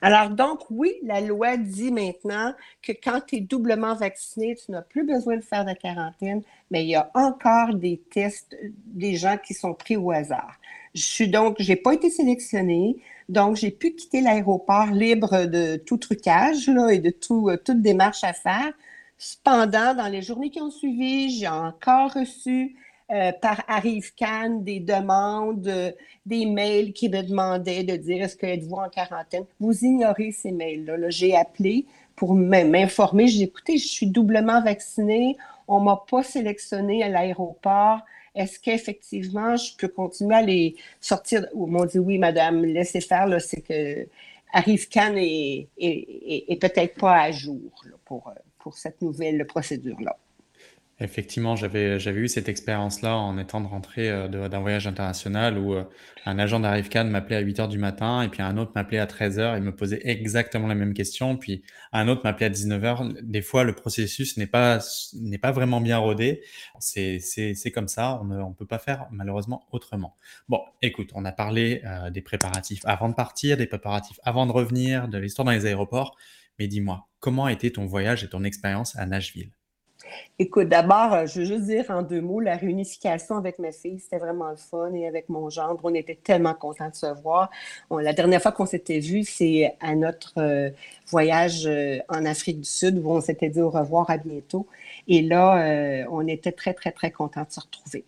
Alors 0.01 0.29
donc, 0.29 0.60
oui, 0.70 0.91
la 1.01 1.22
loi 1.22 1.55
dit 1.55 1.89
maintenant 1.89 2.53
que 2.82 2.91
quand 2.91 3.22
tu 3.25 3.38
es 3.38 3.39
doublement 3.39 3.96
vacciné, 3.96 4.58
tu 4.58 4.74
n'as 4.74 4.82
plus 4.82 5.05
besoin 5.05 5.38
de 5.38 5.41
faire 5.41 5.63
de 5.63 5.72
quarantaine, 5.72 6.41
mais 6.70 6.84
il 6.84 6.89
y 6.89 6.96
a 6.96 7.10
encore 7.13 7.75
des 7.75 8.01
tests 8.12 8.58
des 8.88 9.15
gens 9.15 9.38
qui 9.38 9.53
sont 9.53 9.74
pris 9.74 9.96
au 9.96 10.12
hasard. 10.12 10.60
Je 10.94 11.01
suis 11.01 11.29
donc, 11.29 11.55
j'ai 11.60 11.77
pas 11.77 11.94
été 11.94 12.10
sélectionnée, 12.10 12.98
donc 13.29 13.55
j'ai 13.55 13.72
pu 13.72 13.91
quitter 13.91 14.20
l'aéroport 14.20 14.88
libre 14.88 15.46
de 15.46 15.77
tout 15.77 15.98
trucage 15.98 16.67
et 16.67 17.00
de 17.00 17.10
tout, 17.10 17.48
euh, 17.50 17.55
toute 17.55 17.82
démarche 17.82 18.25
à 18.25 18.34
faire. 18.34 18.74
Cependant, 19.17 19.93
dans 19.95 20.07
les 20.07 20.22
journées 20.22 20.50
qui 20.50 20.62
ont 20.62 20.72
suivi, 20.72 21.29
j'ai 21.29 21.48
encore 21.48 22.13
reçu 22.13 22.75
euh, 23.12 23.31
par 23.41 23.63
Arrive 23.67 24.13
Cannes 24.15 24.63
des 24.63 24.79
demandes, 24.79 25.67
euh, 25.67 25.91
des 26.25 26.45
mails 26.45 26.91
qui 26.91 27.07
me 27.07 27.22
demandaient 27.22 27.84
de 27.84 27.95
dire 27.95 28.24
est-ce 28.24 28.36
que 28.36 28.45
êtes-vous 28.45 28.75
en 28.75 28.89
quarantaine? 28.89 29.45
Vous 29.60 29.86
ignorez 29.86 30.31
ces 30.31 30.51
mails-là. 30.51 30.98
-là, 30.98 31.10
J'ai 31.12 31.36
appelé 31.36 31.86
pour 32.15 32.34
m'informer. 32.36 33.27
J'ai 33.27 33.43
écouté, 33.43 33.77
je 33.77 33.88
suis 33.88 34.07
doublement 34.07 34.62
vaccinée. 34.62 35.38
On 35.67 35.79
m'a 35.81 36.03
pas 36.10 36.24
sélectionné 36.24 37.03
à 37.03 37.10
l'aéroport. 37.10 38.00
Est-ce 38.34 38.60
qu'effectivement, 38.60 39.55
je 39.55 39.75
peux 39.77 39.88
continuer 39.88 40.36
à 40.36 40.41
les 40.41 40.75
sortir? 41.00 41.45
Ils 41.53 41.72
m'ont 41.72 41.86
dit 41.86 42.00
oui, 42.00 42.17
madame, 42.17 42.65
laissez 42.65 43.01
faire. 43.01 43.27
C'est 43.41 43.62
que 43.62 44.07
Arrive 44.53 44.88
Cannes 44.89 45.17
est, 45.17 45.67
est, 45.77 46.62
peut-être 46.62 46.95
pas 46.98 47.22
à 47.22 47.31
jour 47.31 47.60
pour, 48.05 48.34
pour 48.65 48.79
cette 48.79 49.03
nouvelle 49.03 49.45
procédure-là. 49.45 50.17
Effectivement, 51.00 51.55
j'avais 51.55 52.00
eu 52.00 52.27
cette 52.27 52.50
expérience-là 52.50 53.15
en 53.15 53.38
étant 53.38 53.62
de 53.62 53.67
rentrée 53.67 54.10
euh, 54.10 54.27
d'un 54.27 54.60
voyage 54.60 54.88
international 54.88 55.60
où 55.60 55.75
euh, 55.75 55.84
un 56.25 56.39
agent 56.39 56.60
d'Arrivecan 56.60 57.03
m'appelait 57.03 57.36
à 57.36 57.41
8 57.41 57.60
heures 57.60 57.67
du 57.67 57.77
matin 57.77 58.24
et 58.24 58.29
puis 58.29 58.41
un 58.41 58.57
autre 58.57 58.72
m'appelait 58.74 58.98
à 58.98 59.05
13 59.05 59.38
heures 59.38 59.55
et 59.55 59.60
me 59.60 59.75
posait 59.75 60.00
exactement 60.03 60.67
la 60.67 60.74
même 60.74 60.95
question. 60.95 61.38
Puis 61.38 61.62
un 61.93 62.07
autre 62.07 62.22
m'appelait 62.24 62.48
à 62.48 62.50
19 62.50 62.84
heures. 62.86 63.07
Des 63.22 63.43
fois, 63.43 63.63
le 63.63 63.74
processus 63.74 64.36
n'est 64.38 64.48
pas 64.48 64.79
pas 65.43 65.51
vraiment 65.51 65.79
bien 65.79 66.00
rodé. 66.00 66.41
C'est 66.80 67.71
comme 67.71 67.88
ça. 67.88 68.19
On 68.23 68.25
ne 68.25 68.54
peut 68.54 68.65
pas 68.65 68.80
faire 68.80 69.06
malheureusement 69.12 69.67
autrement. 69.71 70.15
Bon, 70.49 70.62
écoute, 70.82 71.12
on 71.13 71.23
a 71.23 71.32
parlé 71.32 71.84
euh, 71.86 72.10
des 72.10 72.21
préparatifs 72.21 72.82
avant 72.86 73.10
de 73.10 73.13
partir, 73.13 73.58
des 73.58 73.67
préparatifs 73.67 74.19
avant 74.23 74.47
de 74.47 74.51
revenir, 74.54 75.08
de 75.08 75.19
l'histoire 75.19 75.45
dans 75.45 75.51
les 75.51 75.67
aéroports. 75.67 76.17
Mais 76.60 76.68
dis-moi, 76.68 77.08
comment 77.20 77.46
a 77.46 77.52
été 77.52 77.72
ton 77.72 77.86
voyage 77.86 78.24
et 78.24 78.30
ton 78.30 78.44
expérience 78.44 78.96
à 78.96 79.06
Nashville? 79.06 79.52
Écoute, 80.38 80.68
d'abord, 80.68 81.13
euh, 81.13 81.26
je 81.26 81.39
veux 81.39 81.46
juste 81.46 81.65
dire 81.65 81.86
en 81.89 82.02
deux 82.02 82.22
mots, 82.22 82.39
la 82.39 82.58
réunification 82.58 83.38
avec 83.38 83.60
ma 83.60 83.72
fille, 83.72 84.00
c'était 84.00 84.18
vraiment 84.18 84.50
le 84.50 84.58
fun 84.58 84.94
et 84.94 85.08
avec 85.08 85.30
mon 85.30 85.50
gendre, 85.50 85.80
on 85.84 85.94
était 85.94 86.15
tellement 86.22 86.54
contents 86.54 86.89
de 86.89 86.96
se 86.96 87.22
voir. 87.22 87.50
la 87.91 88.13
dernière 88.13 88.41
fois 88.41 88.52
qu'on 88.52 88.65
s'était 88.65 89.00
vu, 89.00 89.24
c'est 89.24 89.76
à 89.80 89.96
notre 89.96 90.34
euh, 90.38 90.70
voyage 91.08 91.65
euh, 91.65 92.00
en 92.10 92.26
Afrique 92.26 92.60
du 92.60 92.70
Sud 92.70 93.00
où 93.00 93.12
on 93.12 93.22
s'était 93.22 93.50
dit 93.50 93.62
au 93.62 93.70
revoir, 93.70 94.10
à 94.10 94.18
bientôt. 94.18 94.68
Et 95.08 95.22
là, 95.22 96.06
on 96.10 96.28
était 96.28 96.52
très, 96.52 96.74
très, 96.74 96.91
très 96.91 97.12
contents 97.12 97.44
de 97.44 97.52
se 97.52 97.60
retrouver. 97.60 98.06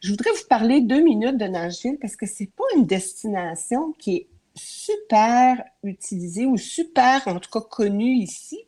Je 0.00 0.10
voudrais 0.10 0.30
vous 0.30 0.46
parler 0.48 0.80
deux 0.80 1.02
minutes 1.02 1.36
de 1.36 1.44
Nashville 1.44 1.98
parce 2.00 2.16
que 2.16 2.26
c'est 2.26 2.50
pas 2.56 2.64
une 2.76 2.86
destination 2.86 3.94
qui 3.98 4.16
est 4.16 4.26
super 4.58 5.62
utilisée 5.82 6.46
ou 6.46 6.56
super, 6.56 7.26
en 7.26 7.38
tout 7.38 7.50
cas, 7.50 7.60
connue 7.60 8.14
ici. 8.14 8.58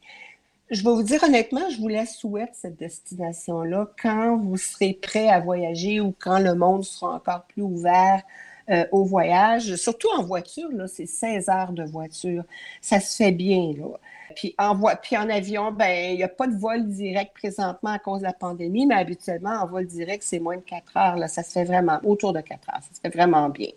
Je 0.71 0.85
vais 0.85 0.91
vous 0.91 1.03
dire 1.03 1.23
honnêtement, 1.25 1.69
je 1.71 1.79
vous 1.79 1.89
la 1.89 2.07
souhaite, 2.07 2.51
cette 2.55 2.77
destination-là, 2.77 3.91
quand 4.01 4.37
vous 4.37 4.57
serez 4.57 4.93
prêt 4.95 5.29
à 5.29 5.41
voyager 5.41 6.01
ou 6.01 6.15
quand 6.19 6.39
le 6.39 6.55
monde 6.55 6.85
sera 6.85 7.15
encore 7.15 7.45
plus 7.47 7.63
ouvert 7.63 8.23
euh, 8.69 8.85
au 8.93 9.05
voyage. 9.05 9.77
Surtout 9.77 10.09
en 10.17 10.23
voiture, 10.23 10.69
là, 10.73 10.87
c'est 10.87 11.07
16 11.07 11.49
heures 11.49 11.73
de 11.73 11.85
voiture. 11.85 12.45
Ça 12.81 13.01
se 13.01 13.17
fait 13.17 13.33
bien, 13.33 13.73
là. 13.77 13.99
Puis 14.37 14.55
en, 14.59 14.79
puis 15.03 15.17
en 15.17 15.29
avion, 15.29 15.73
ben 15.73 16.13
il 16.13 16.17
n'y 16.17 16.23
a 16.23 16.29
pas 16.29 16.47
de 16.47 16.57
vol 16.57 16.87
direct 16.87 17.35
présentement 17.35 17.91
à 17.91 17.99
cause 17.99 18.21
de 18.21 18.27
la 18.27 18.33
pandémie, 18.33 18.87
mais 18.87 18.95
habituellement, 18.95 19.51
en 19.51 19.67
vol 19.67 19.87
direct, 19.87 20.23
c'est 20.23 20.39
moins 20.39 20.57
de 20.57 20.63
4 20.63 20.97
heures. 20.97 21.17
Là. 21.17 21.29
Ça 21.29 21.43
se 21.43 21.53
fait 21.53 21.65
vraiment, 21.65 21.99
autour 22.05 22.33
de 22.33 22.41
4 22.41 22.69
heures. 22.71 22.83
Ça 22.83 22.95
se 22.95 23.01
fait 23.01 23.09
vraiment 23.09 23.49
bien. 23.49 23.71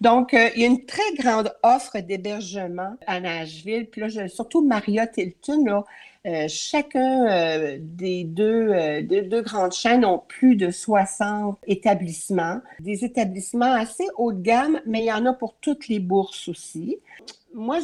Donc, 0.00 0.32
euh, 0.32 0.48
il 0.54 0.62
y 0.62 0.64
a 0.64 0.68
une 0.68 0.86
très 0.86 1.14
grande 1.18 1.54
offre 1.62 1.98
d'hébergement 2.00 2.96
à 3.06 3.20
Nashville. 3.20 3.88
Puis 3.90 4.00
là, 4.00 4.28
surtout 4.28 4.64
Marriott 4.64 5.10
Hilton, 5.16 5.64
là, 5.64 5.84
euh, 6.26 6.48
chacun 6.48 7.26
euh, 7.28 7.78
des 7.80 8.24
deux, 8.24 8.68
euh, 8.68 9.02
deux 9.02 9.40
grandes 9.40 9.72
chaînes 9.72 10.04
ont 10.04 10.18
plus 10.28 10.54
de 10.54 10.70
60 10.70 11.58
établissements, 11.66 12.60
des 12.78 13.06
établissements 13.06 13.72
assez 13.72 14.04
haut 14.18 14.32
de 14.32 14.42
gamme, 14.42 14.80
mais 14.84 15.00
il 15.00 15.06
y 15.06 15.12
en 15.12 15.24
a 15.24 15.32
pour 15.32 15.54
toutes 15.54 15.88
les 15.88 15.98
bourses 15.98 16.48
aussi. 16.48 16.98
Moi, 17.54 17.78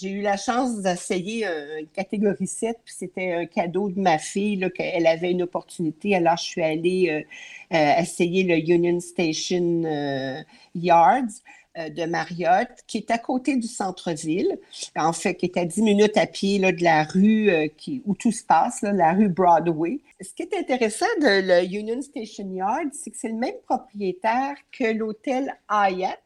j'ai 0.00 0.10
eu 0.10 0.20
la 0.20 0.36
chance 0.36 0.82
d'essayer 0.82 1.46
une 1.46 1.86
catégorie 1.86 2.46
7, 2.46 2.76
puis 2.84 2.94
c'était 2.98 3.32
un 3.32 3.46
cadeau 3.46 3.88
de 3.88 3.98
ma 3.98 4.18
fille, 4.18 4.68
qu'elle 4.74 5.06
avait 5.06 5.30
une 5.30 5.42
opportunité. 5.42 6.14
Alors, 6.14 6.36
je 6.36 6.42
suis 6.42 6.62
allée 6.62 7.24
essayer 7.70 8.42
le 8.42 8.56
Union 8.58 9.00
Station 9.00 10.44
Yards. 10.74 11.40
Euh, 11.78 11.88
de 11.88 12.04
Marriott, 12.04 12.68
qui 12.88 12.98
est 12.98 13.12
à 13.12 13.18
côté 13.18 13.54
du 13.54 13.68
centre-ville, 13.68 14.58
en 14.96 15.12
fait, 15.12 15.36
qui 15.36 15.46
est 15.46 15.56
à 15.56 15.64
10 15.64 15.82
minutes 15.82 16.16
à 16.16 16.26
pied 16.26 16.58
là, 16.58 16.72
de 16.72 16.82
la 16.82 17.04
rue 17.04 17.48
euh, 17.48 17.68
qui, 17.68 18.02
où 18.06 18.16
tout 18.16 18.32
se 18.32 18.42
passe, 18.42 18.82
la 18.82 19.12
rue 19.12 19.28
Broadway. 19.28 20.00
Ce 20.20 20.34
qui 20.34 20.42
est 20.42 20.58
intéressant 20.58 21.06
de 21.20 21.62
le 21.62 21.72
Union 21.72 22.02
Station 22.02 22.50
Yard, 22.52 22.88
c'est 22.92 23.12
que 23.12 23.16
c'est 23.16 23.28
le 23.28 23.36
même 23.36 23.54
propriétaire 23.68 24.56
que 24.76 24.92
l'hôtel 24.92 25.56
Hyatt, 25.70 26.18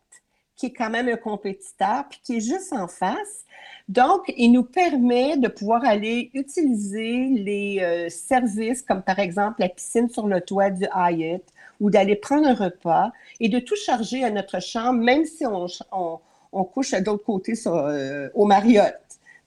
qui 0.57 0.67
est 0.67 0.73
quand 0.73 0.89
même 0.89 1.09
un 1.09 1.17
compétiteur, 1.17 2.05
puis 2.09 2.21
qui 2.25 2.37
est 2.37 2.41
juste 2.41 2.73
en 2.73 2.89
face. 2.89 3.45
Donc, 3.87 4.33
il 4.39 4.51
nous 4.51 4.65
permet 4.65 5.37
de 5.37 5.49
pouvoir 5.49 5.85
aller 5.85 6.31
utiliser 6.33 7.29
les 7.29 7.81
euh, 7.83 8.09
services 8.09 8.81
comme 8.81 9.03
par 9.03 9.19
exemple 9.19 9.57
la 9.59 9.69
piscine 9.69 10.09
sur 10.09 10.27
le 10.27 10.41
toit 10.41 10.71
du 10.71 10.87
Hyatt, 10.95 11.45
ou 11.81 11.91
d'aller 11.91 12.17
prendre 12.17 12.47
un 12.47 12.55
repas 12.55 13.13
et 13.41 13.49
de 13.49 13.59
tout 13.59 13.77
charger 13.77 14.25
à 14.25 14.31
notre 14.31 14.61
chambre, 14.61 15.03
même 15.03 15.25
si 15.25 15.45
on, 15.47 15.67
on, 16.53 16.65
couche 16.65 16.95
à 16.95 17.01
d'autres 17.01 17.25
côtés 17.25 17.55
euh, 17.67 18.29
au 18.35 18.45
Marriott. 18.45 18.95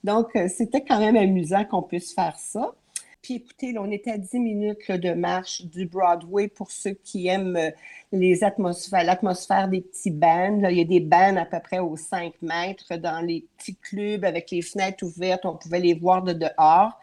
Donc, 0.04 0.34
euh, 0.36 0.48
c'était 0.48 0.82
quand 0.82 1.00
même 1.00 1.16
amusant 1.16 1.64
qu'on 1.64 1.82
puisse 1.82 2.14
faire 2.14 2.36
ça. 2.38 2.74
Puis 3.22 3.34
écoutez, 3.34 3.74
on 3.78 3.90
était 3.90 4.12
à 4.12 4.18
10 4.18 4.38
minutes 4.38 4.90
de 4.92 5.12
marche 5.12 5.62
du 5.66 5.86
Broadway 5.86 6.48
pour 6.48 6.70
ceux 6.70 6.92
qui 6.92 7.26
aiment 7.26 7.56
euh, 7.56 7.70
les 8.12 8.44
atmosphères, 8.44 9.04
l'atmosphère 9.04 9.68
des 9.68 9.80
petits 9.80 10.10
bands. 10.10 10.60
il 10.70 10.78
y 10.78 10.80
a 10.80 10.84
des 10.84 11.00
bands 11.00 11.36
à 11.36 11.44
peu 11.44 11.58
près 11.60 11.80
aux 11.80 11.96
5 11.96 12.32
mètres 12.42 12.96
dans 12.96 13.20
les 13.20 13.44
petits 13.56 13.76
clubs 13.76 14.24
avec 14.24 14.50
les 14.50 14.62
fenêtres 14.62 15.04
ouvertes. 15.04 15.44
On 15.44 15.56
pouvait 15.56 15.80
les 15.80 15.94
voir 15.94 16.22
de 16.22 16.32
dehors. 16.32 16.98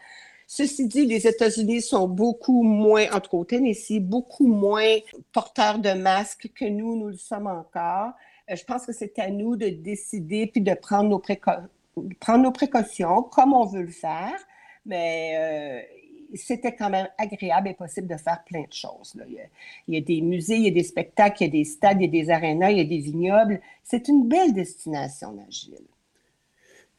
Ceci 0.47 0.87
dit, 0.87 1.05
les 1.05 1.27
États-Unis 1.27 1.81
sont 1.81 2.07
beaucoup 2.07 2.63
moins, 2.63 3.05
entre 3.13 3.33
au 3.33 3.45
Tennessee, 3.45 3.99
beaucoup 3.99 4.47
moins 4.47 4.97
porteurs 5.31 5.79
de 5.79 5.93
masques 5.93 6.51
que 6.53 6.65
nous, 6.65 6.95
nous 6.95 7.07
le 7.07 7.17
sommes 7.17 7.47
encore. 7.47 8.11
je 8.47 8.63
pense 8.63 8.85
que 8.85 8.93
c'est 8.93 9.17
à 9.19 9.29
nous 9.29 9.55
de 9.55 9.69
décider 9.69 10.47
puis 10.47 10.61
de 10.61 10.73
prendre 10.73 11.09
nos, 11.09 12.51
précautions 12.51 13.23
comme 13.23 13.53
on 13.53 13.65
veut 13.65 13.81
le 13.81 13.91
faire. 13.91 14.37
Mais 14.85 15.87
c'était 16.35 16.75
quand 16.75 16.89
même 16.89 17.07
agréable 17.17 17.69
et 17.69 17.73
possible 17.73 18.07
de 18.07 18.17
faire 18.17 18.43
plein 18.45 18.63
de 18.63 18.73
choses. 18.73 19.15
Il, 19.87 19.95
y 19.95 19.97
a, 19.97 20.01
des 20.01 20.21
musées, 20.21 20.57
il 20.57 20.65
y 20.65 20.67
a 20.67 20.71
des 20.71 20.83
spectacles, 20.83 21.43
il 21.43 21.45
y 21.45 21.49
a 21.49 21.51
des 21.51 21.65
stades, 21.65 22.01
il 22.01 22.05
y 22.05 22.07
a 22.19 22.23
des 22.23 22.29
arénas, 22.29 22.71
il 22.71 22.77
y 22.77 22.81
a 22.81 22.85
des 22.85 22.99
vignobles. 22.99 23.61
C'est 23.83 24.07
une 24.07 24.27
belle 24.27 24.53
destination, 24.53 25.33
Nashville. 25.33 25.87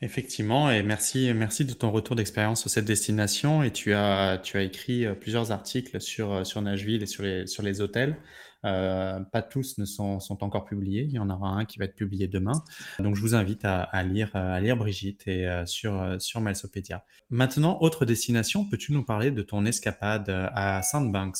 Effectivement, 0.02 0.70
et 0.70 0.82
merci, 0.82 1.32
merci 1.34 1.64
de 1.64 1.72
ton 1.72 1.90
retour 1.90 2.16
d'expérience 2.16 2.60
sur 2.60 2.68
cette 2.68 2.84
destination. 2.84 3.62
Et 3.62 3.70
tu 3.70 3.94
as, 3.94 4.38
tu 4.42 4.58
as 4.58 4.62
écrit 4.62 5.06
euh, 5.06 5.14
plusieurs 5.14 5.52
articles 5.52 6.00
sur, 6.02 6.32
euh, 6.32 6.44
sur 6.44 6.60
Nashville 6.60 7.02
et 7.02 7.06
sur 7.06 7.22
les, 7.22 7.46
sur 7.46 7.62
les 7.62 7.80
hôtels. 7.80 8.18
Euh, 8.66 9.20
pas 9.20 9.40
tous 9.40 9.78
ne 9.78 9.86
sont, 9.86 10.20
sont, 10.20 10.44
encore 10.44 10.66
publiés. 10.66 11.04
Il 11.04 11.12
y 11.12 11.18
en 11.18 11.30
aura 11.30 11.48
un 11.48 11.64
qui 11.64 11.78
va 11.78 11.86
être 11.86 11.94
publié 11.94 12.28
demain. 12.28 12.62
Donc, 12.98 13.16
je 13.16 13.22
vous 13.22 13.34
invite 13.34 13.64
à, 13.64 13.88
lire, 14.02 14.30
à 14.34 14.60
lire 14.60 14.76
Brigitte 14.76 15.26
et 15.28 15.48
sur, 15.66 16.16
sur 16.18 16.40
Malsopédia. 16.40 17.04
Maintenant, 17.30 17.78
autre 17.80 18.04
destination, 18.04 18.68
peux-tu 18.68 18.92
nous 18.92 19.04
parler 19.04 19.30
de 19.30 19.42
ton 19.42 19.64
escapade 19.64 20.28
à 20.28 20.82
Sandbanks 20.82 21.38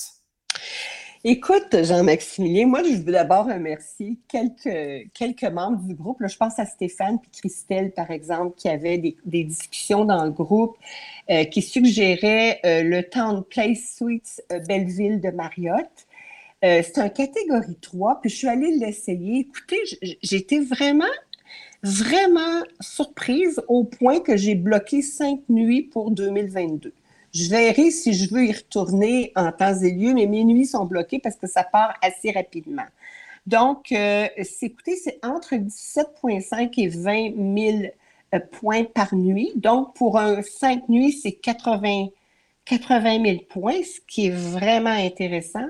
Écoute, 1.25 1.83
Jean-Maximilien, 1.83 2.67
moi, 2.67 2.83
je 2.83 2.97
veux 2.97 3.13
d'abord 3.13 3.47
remercier 3.47 4.19
quelques, 4.29 5.45
membres 5.45 5.83
du 5.83 5.95
groupe. 5.95 6.19
je 6.21 6.37
pense 6.37 6.59
à 6.59 6.67
Stéphane 6.67 7.19
et 7.25 7.39
Christelle, 7.39 7.93
par 7.93 8.11
exemple, 8.11 8.55
qui 8.57 8.69
avaient 8.69 8.99
des, 8.99 9.45
discussions 9.45 10.05
dans 10.05 10.25
le 10.25 10.31
groupe, 10.31 10.77
euh, 11.31 11.45
qui 11.45 11.63
suggéraient 11.63 12.61
euh, 12.65 12.83
le 12.83 13.03
Town 13.03 13.43
Place 13.49 13.97
Suites 13.97 14.43
euh, 14.53 14.61
Belleville 14.61 15.21
de 15.21 15.31
Marriott. 15.31 15.89
c'est 16.63 16.99
un 16.99 17.09
catégorie 17.09 17.79
3, 17.81 18.21
puis 18.21 18.31
je 18.31 18.37
suis 18.37 18.49
allée 18.49 18.73
l'essayer. 18.73 19.41
Écoutez, 19.41 19.81
j'étais 20.23 20.61
vraiment, 20.61 21.05
vraiment 21.83 22.63
surprise 22.81 23.61
au 23.69 23.85
point 23.85 24.21
que 24.21 24.37
j'ai 24.37 24.55
bloqué 24.55 25.03
cinq 25.03 25.41
nuits 25.49 25.83
pour 25.83 26.11
2022. 26.11 26.93
Je 27.37 27.51
verrai 27.51 27.91
si 27.91 28.15
je 28.15 28.33
veux 28.33 28.47
y 28.47 28.53
retourner 28.53 29.31
en 29.37 29.53
temps 29.53 29.79
et 29.83 29.91
lieu, 29.91 30.15
mais 30.15 30.25
mes 30.27 30.43
nuits 30.43 30.65
sont 30.65 30.87
bloquées 30.87 31.19
parce 31.19 31.37
que 31.37 31.47
ça 31.47 31.65
part 31.65 31.93
assez 32.01 32.31
rapidement. 32.31 32.87
Donc, 33.47 33.93
euh, 33.93 34.27
écoutez, 34.63 34.97
c'est 34.97 35.19
entre 35.23 35.55
17,5 35.55 36.73
et 36.79 36.89
20 36.89 37.35
000 37.83 37.93
euh, 38.35 38.41
points 38.53 38.85
par 38.85 39.15
nuit. 39.15 39.53
Donc, 39.57 39.95
pour 39.95 40.19
un 40.19 40.41
5 40.41 40.89
nuits, 40.89 41.13
c'est 41.13 41.33
80, 41.33 42.07
80 42.65 43.23
000 43.23 43.37
points, 43.51 43.83
ce 43.83 44.01
qui 44.09 44.29
est 44.29 44.35
vraiment 44.35 44.89
intéressant. 44.89 45.67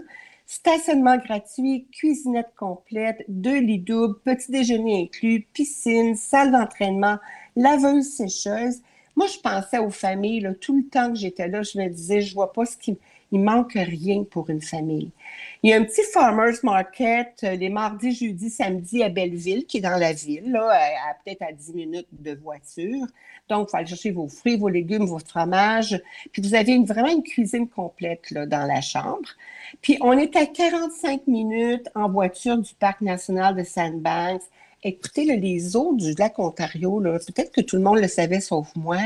Stationnement 0.47 1.17
gratuit, 1.17 1.89
cuisinette 1.91 2.53
complète, 2.57 3.25
deux 3.27 3.59
lits 3.59 3.81
doubles, 3.81 4.21
petit 4.25 4.53
déjeuner 4.53 5.03
inclus, 5.03 5.49
piscine, 5.53 6.15
salle 6.15 6.53
d'entraînement, 6.53 7.19
laveuse 7.57 8.09
sécheuse. 8.09 8.83
Moi, 9.17 9.27
je 9.27 9.39
pensais 9.39 9.79
aux 9.79 9.91
familles, 9.91 10.49
tout 10.61 10.77
le 10.77 10.85
temps 10.89 11.11
que 11.11 11.19
j'étais 11.19 11.49
là, 11.49 11.63
je 11.63 11.79
me 11.79 11.89
disais, 11.89 12.21
je 12.21 12.35
vois 12.35 12.53
pas 12.53 12.67
ce 12.67 12.77
qui 12.77 12.99
il 13.33 13.41
manque 13.41 13.73
rien 13.73 14.25
pour 14.25 14.51
une 14.51 14.63
famille. 14.63 15.11
Il 15.63 15.71
y 15.71 15.73
a 15.73 15.77
un 15.77 15.85
petit 15.85 16.03
farmers 16.13 16.55
market 16.63 17.41
euh, 17.43 17.57
les 17.57 17.69
mardis, 17.69 18.13
jeudis, 18.13 18.51
samedis 18.51 19.03
à 19.03 19.09
Belleville, 19.09 19.67
qui 19.67 19.79
est 19.79 19.81
dans 19.81 19.99
la 19.99 20.13
ville, 20.13 20.53
là, 20.53 20.71
à, 20.71 21.15
peut-être 21.15 21.43
à 21.43 21.53
10 21.53 21.75
minutes 21.75 22.09
de 22.13 22.35
voiture. 22.35 23.07
Donc, 23.49 23.69
il 23.69 23.71
faut 23.71 23.77
aller 23.77 23.87
chercher 23.87 24.13
vos 24.13 24.29
fruits, 24.29 24.57
vos 24.57 24.69
légumes, 24.69 25.07
vos 25.07 25.19
fromages. 25.19 26.01
Puis 26.33 26.43
vous 26.43 26.55
avez 26.55 26.79
vraiment 26.85 27.11
une 27.11 27.23
cuisine 27.23 27.69
complète 27.69 28.31
là, 28.31 28.47
dans 28.47 28.67
la 28.67 28.81
chambre. 28.81 29.29
Puis 29.83 29.99
on 30.01 30.13
est 30.13 30.37
à 30.37 30.47
45 30.47 31.27
minutes 31.27 31.89
en 31.95 32.09
voiture 32.09 32.59
du 32.59 32.75
Parc 32.75 33.01
national 33.01 33.57
de 33.57 33.65
Sandbanks 33.65 34.43
Écoutez, 34.83 35.25
les 35.25 35.77
eaux 35.77 35.95
du 35.95 36.12
lac 36.15 36.39
Ontario, 36.39 37.01
peut-être 37.01 37.51
que 37.53 37.61
tout 37.61 37.77
le 37.77 37.83
monde 37.83 37.99
le 37.99 38.09
savait 38.09 38.41
sauf 38.41 38.69
moi, 38.77 38.99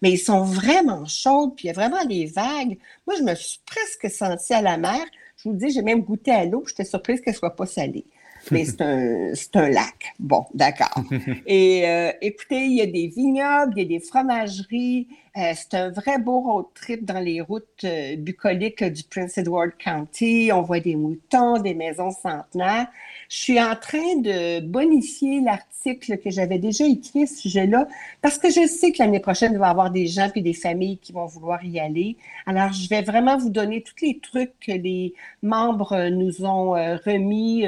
mais 0.00 0.12
ils 0.12 0.18
sont 0.18 0.42
vraiment 0.42 1.04
chaudes, 1.06 1.54
puis 1.56 1.64
il 1.64 1.68
y 1.68 1.70
a 1.70 1.74
vraiment 1.74 2.04
des 2.06 2.26
vagues. 2.26 2.78
Moi, 3.06 3.16
je 3.18 3.22
me 3.22 3.34
suis 3.34 3.60
presque 3.66 4.10
sentie 4.10 4.54
à 4.54 4.62
la 4.62 4.78
mer. 4.78 5.04
Je 5.36 5.48
vous 5.48 5.54
dis, 5.56 5.70
j'ai 5.70 5.82
même 5.82 6.02
goûté 6.02 6.30
à 6.30 6.44
l'eau, 6.44 6.64
j'étais 6.66 6.84
surprise 6.84 7.20
qu'elle 7.20 7.34
ne 7.34 7.38
soit 7.38 7.56
pas 7.56 7.66
salée 7.66 8.06
mais 8.50 8.64
c'est 8.64 8.80
un, 8.82 9.32
un, 9.54 9.68
lac. 9.68 10.14
Bon, 10.18 10.46
d'accord. 10.54 11.02
Et 11.46 11.86
euh, 11.86 12.12
écoutez, 12.20 12.64
il 12.64 12.76
y 12.76 12.82
a 12.82 12.86
des 12.86 13.08
vignobles, 13.08 13.72
il 13.76 13.82
y 13.82 13.94
a 13.94 13.98
des 13.98 14.04
fromageries. 14.04 15.08
Euh, 15.36 15.52
c'est 15.54 15.74
un 15.74 15.90
vrai 15.90 16.18
beau 16.18 16.40
road 16.40 16.66
trip 16.74 17.04
dans 17.04 17.20
les 17.20 17.40
routes 17.40 17.84
euh, 17.84 18.16
bucoliques 18.16 18.82
du 18.82 19.04
Prince 19.04 19.38
Edward 19.38 19.70
County. 19.78 20.50
On 20.52 20.62
voit 20.62 20.80
des 20.80 20.96
moutons, 20.96 21.58
des 21.58 21.74
maisons 21.74 22.10
centenaires. 22.10 22.88
Je 23.28 23.36
suis 23.36 23.60
en 23.60 23.76
train 23.76 24.16
de 24.16 24.60
bonifier 24.60 25.40
l'article 25.40 26.18
que 26.18 26.30
j'avais 26.30 26.58
déjà 26.58 26.86
écrit 26.86 27.22
à 27.22 27.26
ce 27.26 27.36
sujet-là 27.36 27.86
parce 28.20 28.38
que 28.38 28.48
je 28.50 28.66
sais 28.66 28.90
que 28.90 28.98
l'année 28.98 29.20
prochaine, 29.20 29.52
il 29.52 29.58
va 29.58 29.68
y 29.68 29.70
avoir 29.70 29.90
des 29.90 30.06
gens 30.06 30.28
puis 30.28 30.42
des 30.42 30.54
familles 30.54 30.98
qui 30.98 31.12
vont 31.12 31.26
vouloir 31.26 31.64
y 31.64 31.78
aller. 31.78 32.16
Alors, 32.46 32.72
je 32.72 32.88
vais 32.88 33.02
vraiment 33.02 33.36
vous 33.36 33.50
donner 33.50 33.82
tous 33.82 34.04
les 34.04 34.18
trucs 34.18 34.58
que 34.58 34.72
les 34.72 35.14
membres 35.42 36.08
nous 36.08 36.44
ont 36.44 36.70
remis 36.70 37.64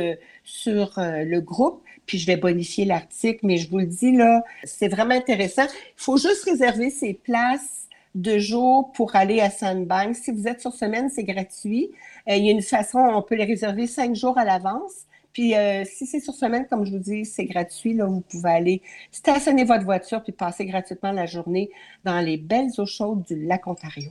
sur 0.50 0.98
euh, 0.98 1.24
le 1.24 1.40
groupe, 1.40 1.82
puis 2.06 2.18
je 2.18 2.26
vais 2.26 2.36
bonifier 2.36 2.84
l'article, 2.84 3.40
mais 3.44 3.56
je 3.56 3.70
vous 3.70 3.78
le 3.78 3.86
dis 3.86 4.12
là, 4.12 4.42
c'est 4.64 4.88
vraiment 4.88 5.14
intéressant. 5.14 5.64
Il 5.64 6.02
faut 6.02 6.16
juste 6.16 6.44
réserver 6.44 6.90
ses 6.90 7.14
places 7.14 7.88
de 8.14 8.38
jour 8.38 8.90
pour 8.92 9.14
aller 9.14 9.40
à 9.40 9.50
Sandbank. 9.50 10.16
Si 10.16 10.32
vous 10.32 10.48
êtes 10.48 10.60
sur 10.60 10.72
semaine, 10.72 11.08
c'est 11.08 11.24
gratuit. 11.24 11.90
Euh, 12.28 12.34
il 12.34 12.44
y 12.44 12.48
a 12.48 12.52
une 12.52 12.62
façon, 12.62 12.98
on 12.98 13.22
peut 13.22 13.36
les 13.36 13.44
réserver 13.44 13.86
cinq 13.86 14.16
jours 14.16 14.36
à 14.36 14.44
l'avance. 14.44 15.06
Puis 15.32 15.54
euh, 15.54 15.84
si 15.84 16.06
c'est 16.06 16.18
sur 16.18 16.34
semaine, 16.34 16.66
comme 16.66 16.84
je 16.84 16.90
vous 16.90 16.98
dis, 16.98 17.24
c'est 17.24 17.44
gratuit. 17.44 17.94
Là, 17.94 18.06
vous 18.06 18.20
pouvez 18.20 18.50
aller 18.50 18.82
stationner 19.12 19.64
votre 19.64 19.84
voiture 19.84 20.22
puis 20.22 20.32
passer 20.32 20.66
gratuitement 20.66 21.12
la 21.12 21.26
journée 21.26 21.70
dans 22.04 22.20
les 22.20 22.36
belles 22.36 22.70
eaux 22.78 22.86
chaudes 22.86 23.22
du 23.22 23.46
lac 23.46 23.66
Ontario. 23.68 24.10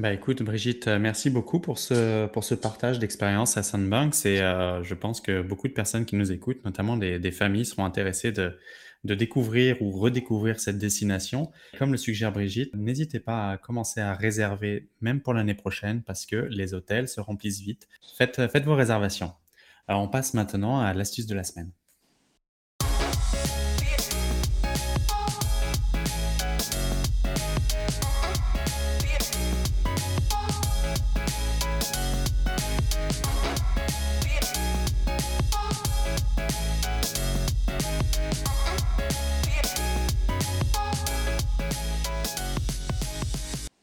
Bah 0.00 0.14
écoute, 0.14 0.42
Brigitte, 0.42 0.88
euh, 0.88 0.98
merci 0.98 1.28
beaucoup 1.28 1.60
pour 1.60 1.78
ce, 1.78 2.26
pour 2.28 2.42
ce 2.42 2.54
partage 2.54 2.98
d'expérience 2.98 3.58
à 3.58 3.62
Sandbanks 3.62 4.24
et 4.24 4.40
euh, 4.40 4.82
je 4.82 4.94
pense 4.94 5.20
que 5.20 5.42
beaucoup 5.42 5.68
de 5.68 5.74
personnes 5.74 6.06
qui 6.06 6.16
nous 6.16 6.32
écoutent, 6.32 6.64
notamment 6.64 6.96
des, 6.96 7.18
des 7.18 7.30
familles, 7.30 7.66
seront 7.66 7.84
intéressées 7.84 8.32
de, 8.32 8.58
de 9.04 9.14
découvrir 9.14 9.76
ou 9.82 9.90
redécouvrir 9.90 10.58
cette 10.58 10.78
destination. 10.78 11.50
Comme 11.78 11.92
le 11.92 11.98
suggère 11.98 12.32
Brigitte, 12.32 12.74
n'hésitez 12.74 13.20
pas 13.20 13.50
à 13.50 13.58
commencer 13.58 14.00
à 14.00 14.14
réserver 14.14 14.88
même 15.02 15.20
pour 15.20 15.34
l'année 15.34 15.52
prochaine 15.52 16.00
parce 16.00 16.24
que 16.24 16.48
les 16.48 16.72
hôtels 16.72 17.06
se 17.06 17.20
remplissent 17.20 17.60
vite. 17.60 17.86
Faites, 18.16 18.48
faites 18.50 18.64
vos 18.64 18.76
réservations. 18.76 19.34
Alors 19.86 20.00
on 20.00 20.08
passe 20.08 20.32
maintenant 20.32 20.80
à 20.80 20.94
l'astuce 20.94 21.26
de 21.26 21.34
la 21.34 21.44
semaine. 21.44 21.72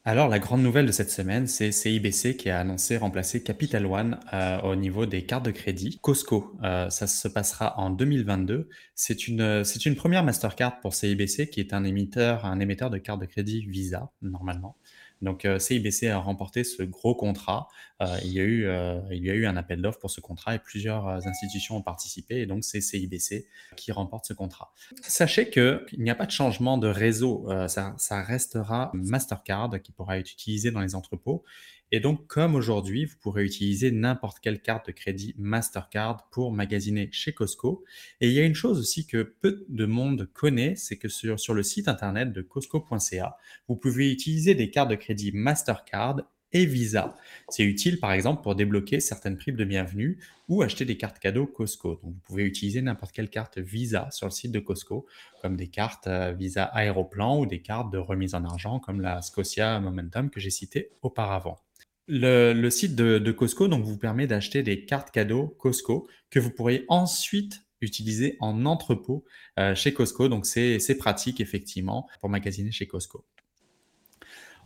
Alors, 0.09 0.29
la 0.29 0.39
grande 0.39 0.61
nouvelle 0.61 0.85
de 0.85 0.93
cette 0.93 1.11
semaine, 1.11 1.47
c'est 1.47 1.73
CIBC 1.73 2.37
qui 2.37 2.49
a 2.49 2.61
annoncé 2.61 2.95
remplacer 2.95 3.43
Capital 3.43 3.85
One 3.85 4.17
euh, 4.31 4.57
au 4.61 4.77
niveau 4.77 5.05
des 5.05 5.25
cartes 5.25 5.43
de 5.43 5.51
crédit. 5.51 5.99
Costco, 6.01 6.57
euh, 6.63 6.89
ça 6.89 7.07
se 7.07 7.27
passera 7.27 7.77
en 7.77 7.89
2022. 7.89 8.69
C'est 8.95 9.27
une, 9.27 9.65
c'est 9.65 9.85
une 9.85 9.97
première 9.97 10.23
Mastercard 10.23 10.79
pour 10.79 10.93
CIBC 10.93 11.49
qui 11.49 11.59
est 11.59 11.73
un 11.73 11.83
émetteur, 11.83 12.45
un 12.45 12.61
émetteur 12.61 12.89
de 12.89 12.99
cartes 12.99 13.19
de 13.19 13.25
crédit 13.25 13.65
Visa, 13.65 14.09
normalement. 14.21 14.77
Donc 15.21 15.45
euh, 15.45 15.59
CIBC 15.59 16.07
a 16.07 16.19
remporté 16.19 16.63
ce 16.63 16.83
gros 16.83 17.15
contrat. 17.15 17.67
Euh, 18.01 18.17
il, 18.23 18.31
y 18.31 18.39
a 18.39 18.43
eu, 18.43 18.65
euh, 18.65 18.99
il 19.11 19.25
y 19.25 19.31
a 19.31 19.33
eu 19.33 19.47
un 19.47 19.57
appel 19.57 19.81
d'offres 19.81 19.99
pour 19.99 20.11
ce 20.11 20.21
contrat 20.21 20.55
et 20.55 20.59
plusieurs 20.59 21.07
institutions 21.07 21.77
ont 21.77 21.81
participé 21.81 22.41
et 22.41 22.45
donc 22.45 22.63
c'est 22.63 22.81
CIBC 22.81 23.47
qui 23.75 23.91
remporte 23.91 24.25
ce 24.25 24.33
contrat. 24.33 24.73
Sachez 25.01 25.49
qu'il 25.49 25.81
n'y 25.97 26.11
a 26.11 26.15
pas 26.15 26.27
de 26.27 26.31
changement 26.31 26.77
de 26.77 26.87
réseau. 26.87 27.49
ça, 27.67 27.95
ça 27.97 28.21
restera 28.21 28.91
Mastercard 28.93 29.81
qui 29.81 29.91
pourra 29.91 30.19
être 30.19 30.31
utilisé 30.31 30.69
dans 30.69 30.81
les 30.81 30.93
entrepôts 30.93 31.43
et 31.91 32.01
donc, 32.01 32.27
comme 32.27 32.55
aujourd'hui, 32.55 33.05
vous 33.05 33.15
pourrez 33.21 33.45
utiliser 33.45 33.91
n'importe 33.91 34.39
quelle 34.41 34.61
carte 34.61 34.87
de 34.87 34.91
crédit 34.91 35.33
Mastercard 35.37 36.27
pour 36.31 36.51
magasiner 36.51 37.07
chez 37.13 37.31
Costco. 37.31 37.85
Et 38.19 38.27
il 38.27 38.33
y 38.33 38.39
a 38.41 38.43
une 38.43 38.55
chose 38.55 38.77
aussi 38.77 39.07
que 39.07 39.23
peu 39.23 39.65
de 39.69 39.85
monde 39.85 40.29
connaît, 40.33 40.75
c'est 40.75 40.97
que 40.97 41.07
sur, 41.07 41.53
le 41.53 41.63
site 41.63 41.87
internet 41.87 42.33
de 42.33 42.41
costco.ca, 42.41 43.37
vous 43.69 43.77
pouvez 43.77 44.11
utiliser 44.11 44.53
des 44.53 44.69
cartes 44.69 44.89
de 44.89 44.95
crédit 44.95 45.31
Mastercard 45.31 46.23
et 46.51 46.65
Visa. 46.65 47.15
C'est 47.49 47.63
utile 47.63 47.99
par 47.99 48.11
exemple 48.11 48.41
pour 48.43 48.55
débloquer 48.55 48.99
certaines 48.99 49.37
primes 49.37 49.55
de 49.55 49.65
bienvenue 49.65 50.19
ou 50.49 50.61
acheter 50.61 50.83
des 50.83 50.97
cartes 50.97 51.19
cadeaux 51.19 51.47
Costco. 51.47 51.95
Donc 52.03 52.13
vous 52.13 52.21
pouvez 52.25 52.43
utiliser 52.43 52.81
n'importe 52.81 53.13
quelle 53.13 53.29
carte 53.29 53.59
Visa 53.59 54.09
sur 54.11 54.27
le 54.27 54.31
site 54.31 54.51
de 54.51 54.59
Costco, 54.59 55.05
comme 55.41 55.55
des 55.55 55.67
cartes 55.67 56.07
euh, 56.07 56.33
Visa 56.33 56.65
Aéroplan 56.65 57.39
ou 57.39 57.45
des 57.45 57.61
cartes 57.61 57.91
de 57.91 57.97
remise 57.97 58.35
en 58.35 58.43
argent 58.43 58.79
comme 58.79 58.99
la 58.99 59.21
Scotia 59.21 59.79
Momentum 59.79 60.29
que 60.29 60.39
j'ai 60.41 60.49
citée 60.49 60.91
auparavant. 61.01 61.66
Le, 62.07 62.69
site 62.69 62.95
de, 62.95 63.31
Costco 63.31 63.67
donc, 63.67 63.83
vous 63.83 63.97
permet 63.97 64.27
d'acheter 64.27 64.63
des 64.63 64.85
cartes 64.85 65.11
cadeaux 65.11 65.47
Costco 65.59 66.07
que 66.29 66.39
vous 66.39 66.51
pourriez 66.51 66.85
ensuite 66.87 67.65
utilisées 67.81 68.37
en 68.39 68.65
entrepôt 68.65 69.25
euh, 69.59 69.75
chez 69.75 69.93
Costco. 69.93 70.29
Donc, 70.29 70.45
c'est 70.45 70.97
pratique, 70.97 71.41
effectivement, 71.41 72.07
pour 72.21 72.29
magasiner 72.29 72.71
chez 72.71 72.87
Costco. 72.87 73.25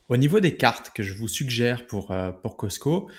Au 0.07 0.17
niveau 0.17 0.39
des 0.39 0.55
cartes 0.55 0.91
que 0.93 1.03
je 1.03 1.13
vous 1.13 1.27
suggère 1.27 1.87
pour, 1.87 2.11
euh, 2.11 2.31
pour 2.31 2.57
Costco, 2.57 3.09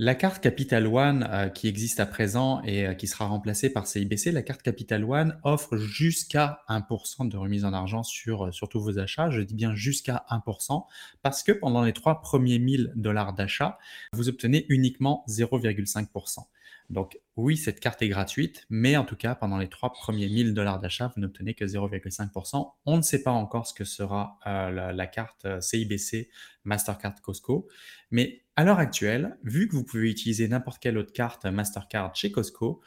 la 0.00 0.14
carte 0.14 0.40
Capital 0.40 0.86
One 0.86 1.28
euh, 1.28 1.48
qui 1.48 1.66
existe 1.66 1.98
à 1.98 2.06
présent 2.06 2.62
et 2.62 2.86
euh, 2.86 2.94
qui 2.94 3.08
sera 3.08 3.26
remplacée 3.26 3.68
par 3.68 3.88
CIBC, 3.88 4.30
la 4.30 4.42
carte 4.42 4.62
Capital 4.62 5.04
One 5.04 5.36
offre 5.42 5.76
jusqu'à 5.76 6.60
1% 6.68 7.28
de 7.28 7.36
remise 7.36 7.64
en 7.64 7.72
argent 7.72 8.04
sur, 8.04 8.46
euh, 8.46 8.52
sur 8.52 8.68
tous 8.68 8.80
vos 8.80 9.00
achats. 9.00 9.30
Je 9.30 9.40
dis 9.40 9.54
bien 9.54 9.74
jusqu'à 9.74 10.24
1% 10.30 10.84
parce 11.22 11.42
que 11.42 11.50
pendant 11.50 11.82
les 11.82 11.92
trois 11.92 12.20
premiers 12.20 12.60
1000 12.60 12.92
dollars 12.94 13.32
d'achat, 13.32 13.78
vous 14.12 14.28
obtenez 14.28 14.66
uniquement 14.68 15.24
0,5%. 15.28 16.46
Donc 16.90 17.18
oui, 17.36 17.56
cette 17.56 17.80
carte 17.80 18.00
est 18.02 18.08
gratuite, 18.08 18.64
mais 18.70 18.96
en 18.96 19.04
tout 19.04 19.16
cas, 19.16 19.34
pendant 19.34 19.58
les 19.58 19.68
trois 19.68 19.92
premiers 19.92 20.28
1000 20.28 20.54
dollars 20.54 20.80
d'achat, 20.80 21.12
vous 21.14 21.20
n'obtenez 21.20 21.54
que 21.54 21.64
0,5%. 21.64 22.72
On 22.86 22.96
ne 22.96 23.02
sait 23.02 23.22
pas 23.22 23.30
encore 23.30 23.66
ce 23.66 23.74
que 23.74 23.84
sera 23.84 24.38
euh, 24.46 24.92
la, 24.92 25.06
carte 25.06 25.46
CIBC 25.60 26.14
euh, 26.14 26.24
Mastercard 26.64 27.20
Costco, 27.20 27.68
mais 28.10 28.42
à 28.56 28.64
l'heure 28.64 28.78
actuelle, 28.78 29.38
vu 29.44 29.68
que 29.68 29.76
vous 29.76 29.84
pouvez 29.84 30.10
utiliser 30.10 30.48
n'importe 30.48 30.82
quelle 30.82 30.98
autre 30.98 31.12
carte 31.12 31.44
Mastercard 31.44 32.14
chez 32.16 32.32
Costco, 32.32 32.80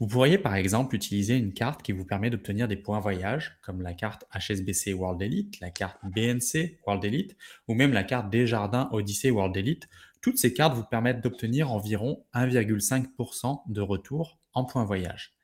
vous 0.00 0.06
pourriez 0.06 0.38
par 0.38 0.54
exemple 0.54 0.94
utiliser 0.94 1.36
une 1.36 1.52
carte 1.52 1.82
qui 1.82 1.90
vous 1.90 2.04
permet 2.04 2.30
d'obtenir 2.30 2.68
des 2.68 2.76
points 2.76 3.00
voyage, 3.00 3.58
comme 3.62 3.82
la 3.82 3.94
carte 3.94 4.24
HSBC 4.32 4.92
World 4.92 5.20
Elite, 5.20 5.58
la 5.58 5.70
carte 5.70 5.98
BNC 6.04 6.78
World 6.86 7.04
Elite, 7.04 7.36
ou 7.66 7.74
même 7.74 7.92
la 7.92 8.04
carte 8.04 8.30
Desjardins 8.30 8.88
Odyssey 8.92 9.30
World 9.30 9.56
Elite, 9.56 9.88
toutes 10.20 10.38
ces 10.38 10.52
cartes 10.52 10.76
vous 10.76 10.84
permettent 10.84 11.22
d'obtenir 11.22 11.72
environ 11.72 12.24
1,5% 12.34 13.62
de 13.66 13.80
retour 13.80 14.38
en 14.52 14.64
points 14.64 14.84
voyage. 14.84 15.38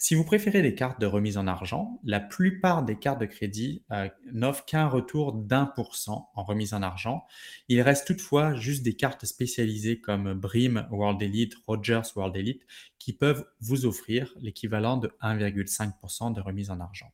Si 0.00 0.14
vous 0.14 0.22
préférez 0.22 0.62
les 0.62 0.76
cartes 0.76 1.00
de 1.00 1.06
remise 1.06 1.38
en 1.38 1.48
argent, 1.48 2.00
la 2.04 2.20
plupart 2.20 2.84
des 2.84 2.96
cartes 2.96 3.20
de 3.20 3.26
crédit 3.26 3.82
euh, 3.90 4.08
n'offrent 4.32 4.64
qu'un 4.64 4.86
retour 4.86 5.32
d'un 5.32 5.66
pour 5.66 5.96
cent 5.96 6.30
en 6.36 6.44
remise 6.44 6.72
en 6.72 6.82
argent. 6.82 7.26
Il 7.68 7.80
reste 7.82 8.06
toutefois 8.06 8.54
juste 8.54 8.84
des 8.84 8.94
cartes 8.94 9.26
spécialisées 9.26 10.00
comme 10.00 10.34
Brim 10.34 10.86
World 10.92 11.20
Elite, 11.20 11.56
Rogers 11.66 12.02
World 12.14 12.36
Elite 12.36 12.62
qui 13.00 13.12
peuvent 13.12 13.44
vous 13.60 13.86
offrir 13.86 14.32
l'équivalent 14.40 14.98
de 14.98 15.08
1,5% 15.20 16.32
de 16.32 16.40
remise 16.40 16.70
en 16.70 16.78
argent. 16.78 17.10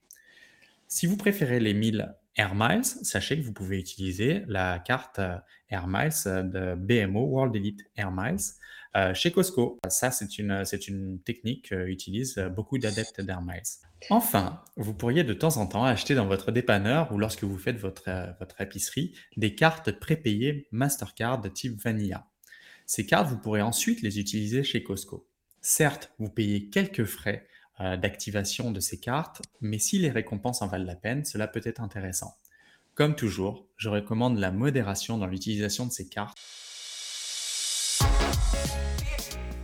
Si 0.94 1.06
vous 1.06 1.16
préférez 1.16 1.58
les 1.58 1.74
1000 1.74 2.14
Air 2.36 2.54
Miles, 2.54 2.84
sachez 2.84 3.36
que 3.36 3.44
vous 3.44 3.52
pouvez 3.52 3.80
utiliser 3.80 4.44
la 4.46 4.78
carte 4.78 5.18
euh, 5.18 5.36
Air 5.68 5.88
Miles 5.88 6.12
euh, 6.26 6.44
de 6.44 6.76
BMO 6.76 7.24
World 7.24 7.56
Elite 7.56 7.80
Air 7.96 8.12
Miles 8.12 8.38
euh, 8.94 9.12
chez 9.12 9.32
Costco. 9.32 9.80
Ça, 9.88 10.12
c'est 10.12 10.38
une, 10.38 10.64
c'est 10.64 10.86
une 10.86 11.20
technique 11.20 11.70
qu'utilisent 11.70 12.38
beaucoup 12.54 12.78
d'adeptes 12.78 13.20
d'Air 13.20 13.42
Miles. 13.42 13.64
Enfin, 14.08 14.62
vous 14.76 14.94
pourriez 14.94 15.24
de 15.24 15.34
temps 15.34 15.56
en 15.56 15.66
temps 15.66 15.82
acheter 15.82 16.14
dans 16.14 16.28
votre 16.28 16.52
dépanneur 16.52 17.10
ou 17.10 17.18
lorsque 17.18 17.42
vous 17.42 17.58
faites 17.58 17.78
votre, 17.78 18.08
épicerie 18.60 19.16
des 19.36 19.56
cartes 19.56 19.90
prépayées 19.98 20.68
Mastercard 20.70 21.42
type 21.52 21.82
Vanilla. 21.82 22.28
Ces 22.86 23.04
cartes, 23.04 23.28
vous 23.28 23.38
pourrez 23.38 23.62
ensuite 23.62 24.00
les 24.00 24.20
utiliser 24.20 24.62
chez 24.62 24.84
Costco. 24.84 25.28
Certes, 25.60 26.12
vous 26.20 26.30
payez 26.30 26.70
quelques 26.70 27.04
frais 27.04 27.48
euh, 27.80 27.96
d'activation 27.96 28.70
de 28.70 28.80
ces 28.80 29.00
cartes, 29.00 29.42
mais 29.60 29.78
si 29.78 29.98
les 29.98 30.10
récompenses 30.10 30.62
en 30.62 30.68
valent 30.68 30.84
la 30.84 30.94
peine, 30.94 31.24
cela 31.24 31.48
peut 31.48 31.62
être 31.64 31.80
intéressant. 31.80 32.36
Comme 32.94 33.16
toujours, 33.16 33.66
je 33.76 33.88
recommande 33.88 34.38
la 34.38 34.52
modération 34.52 35.18
dans 35.18 35.26
l'utilisation 35.26 35.84
de 35.84 35.90
ces 35.90 36.08
cartes. 36.08 36.38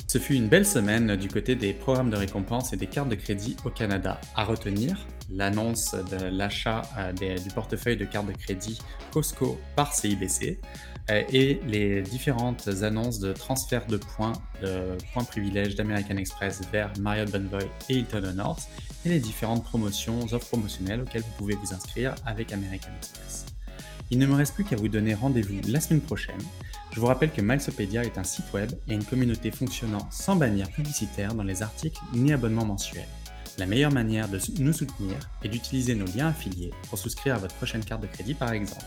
Ce 0.08 0.18
fut 0.18 0.34
une 0.34 0.48
belle 0.48 0.66
semaine 0.66 1.14
du 1.14 1.28
côté 1.28 1.54
des 1.54 1.72
programmes 1.72 2.10
de 2.10 2.16
récompense 2.16 2.72
et 2.72 2.76
des 2.76 2.88
cartes 2.88 3.08
de 3.08 3.14
crédit 3.14 3.56
au 3.64 3.70
Canada. 3.70 4.20
À 4.34 4.42
retenir, 4.42 5.06
l'annonce 5.30 5.94
de 5.94 6.24
l'achat 6.24 6.82
euh, 6.98 7.12
du 7.12 7.50
portefeuille 7.54 7.96
de 7.96 8.04
cartes 8.04 8.26
de 8.26 8.32
crédit 8.32 8.80
Costco 9.12 9.60
par 9.76 9.94
CIBC, 9.94 10.58
et 11.08 11.60
les 11.66 12.02
différentes 12.02 12.68
annonces 12.82 13.18
de 13.18 13.32
transfert 13.32 13.86
de 13.86 13.96
points, 13.96 14.32
de 14.62 14.96
points 15.12 15.24
privilèges 15.24 15.74
d'American 15.74 16.16
Express 16.16 16.60
vers 16.72 16.92
Marriott 17.00 17.30
Bonvoy 17.30 17.68
et 17.88 17.94
Hilton 17.94 18.24
Honors, 18.24 18.60
et 19.04 19.08
les 19.08 19.20
différentes 19.20 19.64
promotions, 19.64 20.20
offres 20.32 20.48
promotionnelles 20.48 21.00
auxquelles 21.00 21.22
vous 21.22 21.36
pouvez 21.38 21.54
vous 21.54 21.74
inscrire 21.74 22.14
avec 22.26 22.52
American 22.52 22.90
Express. 22.98 23.46
Il 24.10 24.18
ne 24.18 24.26
me 24.26 24.34
reste 24.34 24.54
plus 24.54 24.64
qu'à 24.64 24.76
vous 24.76 24.88
donner 24.88 25.14
rendez-vous 25.14 25.60
la 25.68 25.80
semaine 25.80 26.00
prochaine. 26.00 26.40
Je 26.92 26.98
vous 26.98 27.06
rappelle 27.06 27.30
que 27.30 27.40
Milesopedia 27.40 28.02
est 28.02 28.18
un 28.18 28.24
site 28.24 28.52
web 28.52 28.70
et 28.88 28.94
une 28.94 29.04
communauté 29.04 29.52
fonctionnant 29.52 30.08
sans 30.10 30.34
bannière 30.34 30.70
publicitaire 30.70 31.34
dans 31.34 31.44
les 31.44 31.62
articles 31.62 32.00
ni 32.12 32.32
abonnements 32.32 32.64
mensuels. 32.64 33.06
La 33.58 33.66
meilleure 33.66 33.92
manière 33.92 34.28
de 34.28 34.38
nous 34.58 34.72
soutenir 34.72 35.16
est 35.42 35.48
d'utiliser 35.48 35.94
nos 35.94 36.06
liens 36.06 36.28
affiliés 36.28 36.70
pour 36.88 36.98
souscrire 36.98 37.34
à 37.34 37.38
votre 37.38 37.54
prochaine 37.56 37.84
carte 37.84 38.02
de 38.02 38.06
crédit 38.06 38.34
par 38.34 38.52
exemple. 38.52 38.84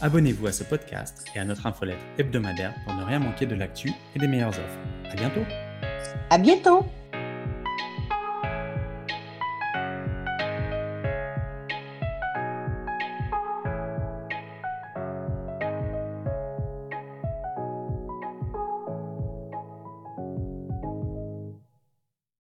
Abonnez-vous 0.00 0.46
à 0.46 0.52
ce 0.52 0.64
podcast 0.64 1.26
et 1.34 1.38
à 1.38 1.44
notre 1.44 1.66
infolette 1.66 1.98
hebdomadaire 2.18 2.74
pour 2.84 2.94
ne 2.94 3.04
rien 3.04 3.18
manquer 3.18 3.46
de 3.46 3.54
l'actu 3.54 3.92
et 4.14 4.18
des 4.18 4.26
meilleures 4.26 4.50
offres. 4.50 4.78
À 5.10 5.14
bientôt. 5.14 5.42
À 6.30 6.38
bientôt. 6.38 6.86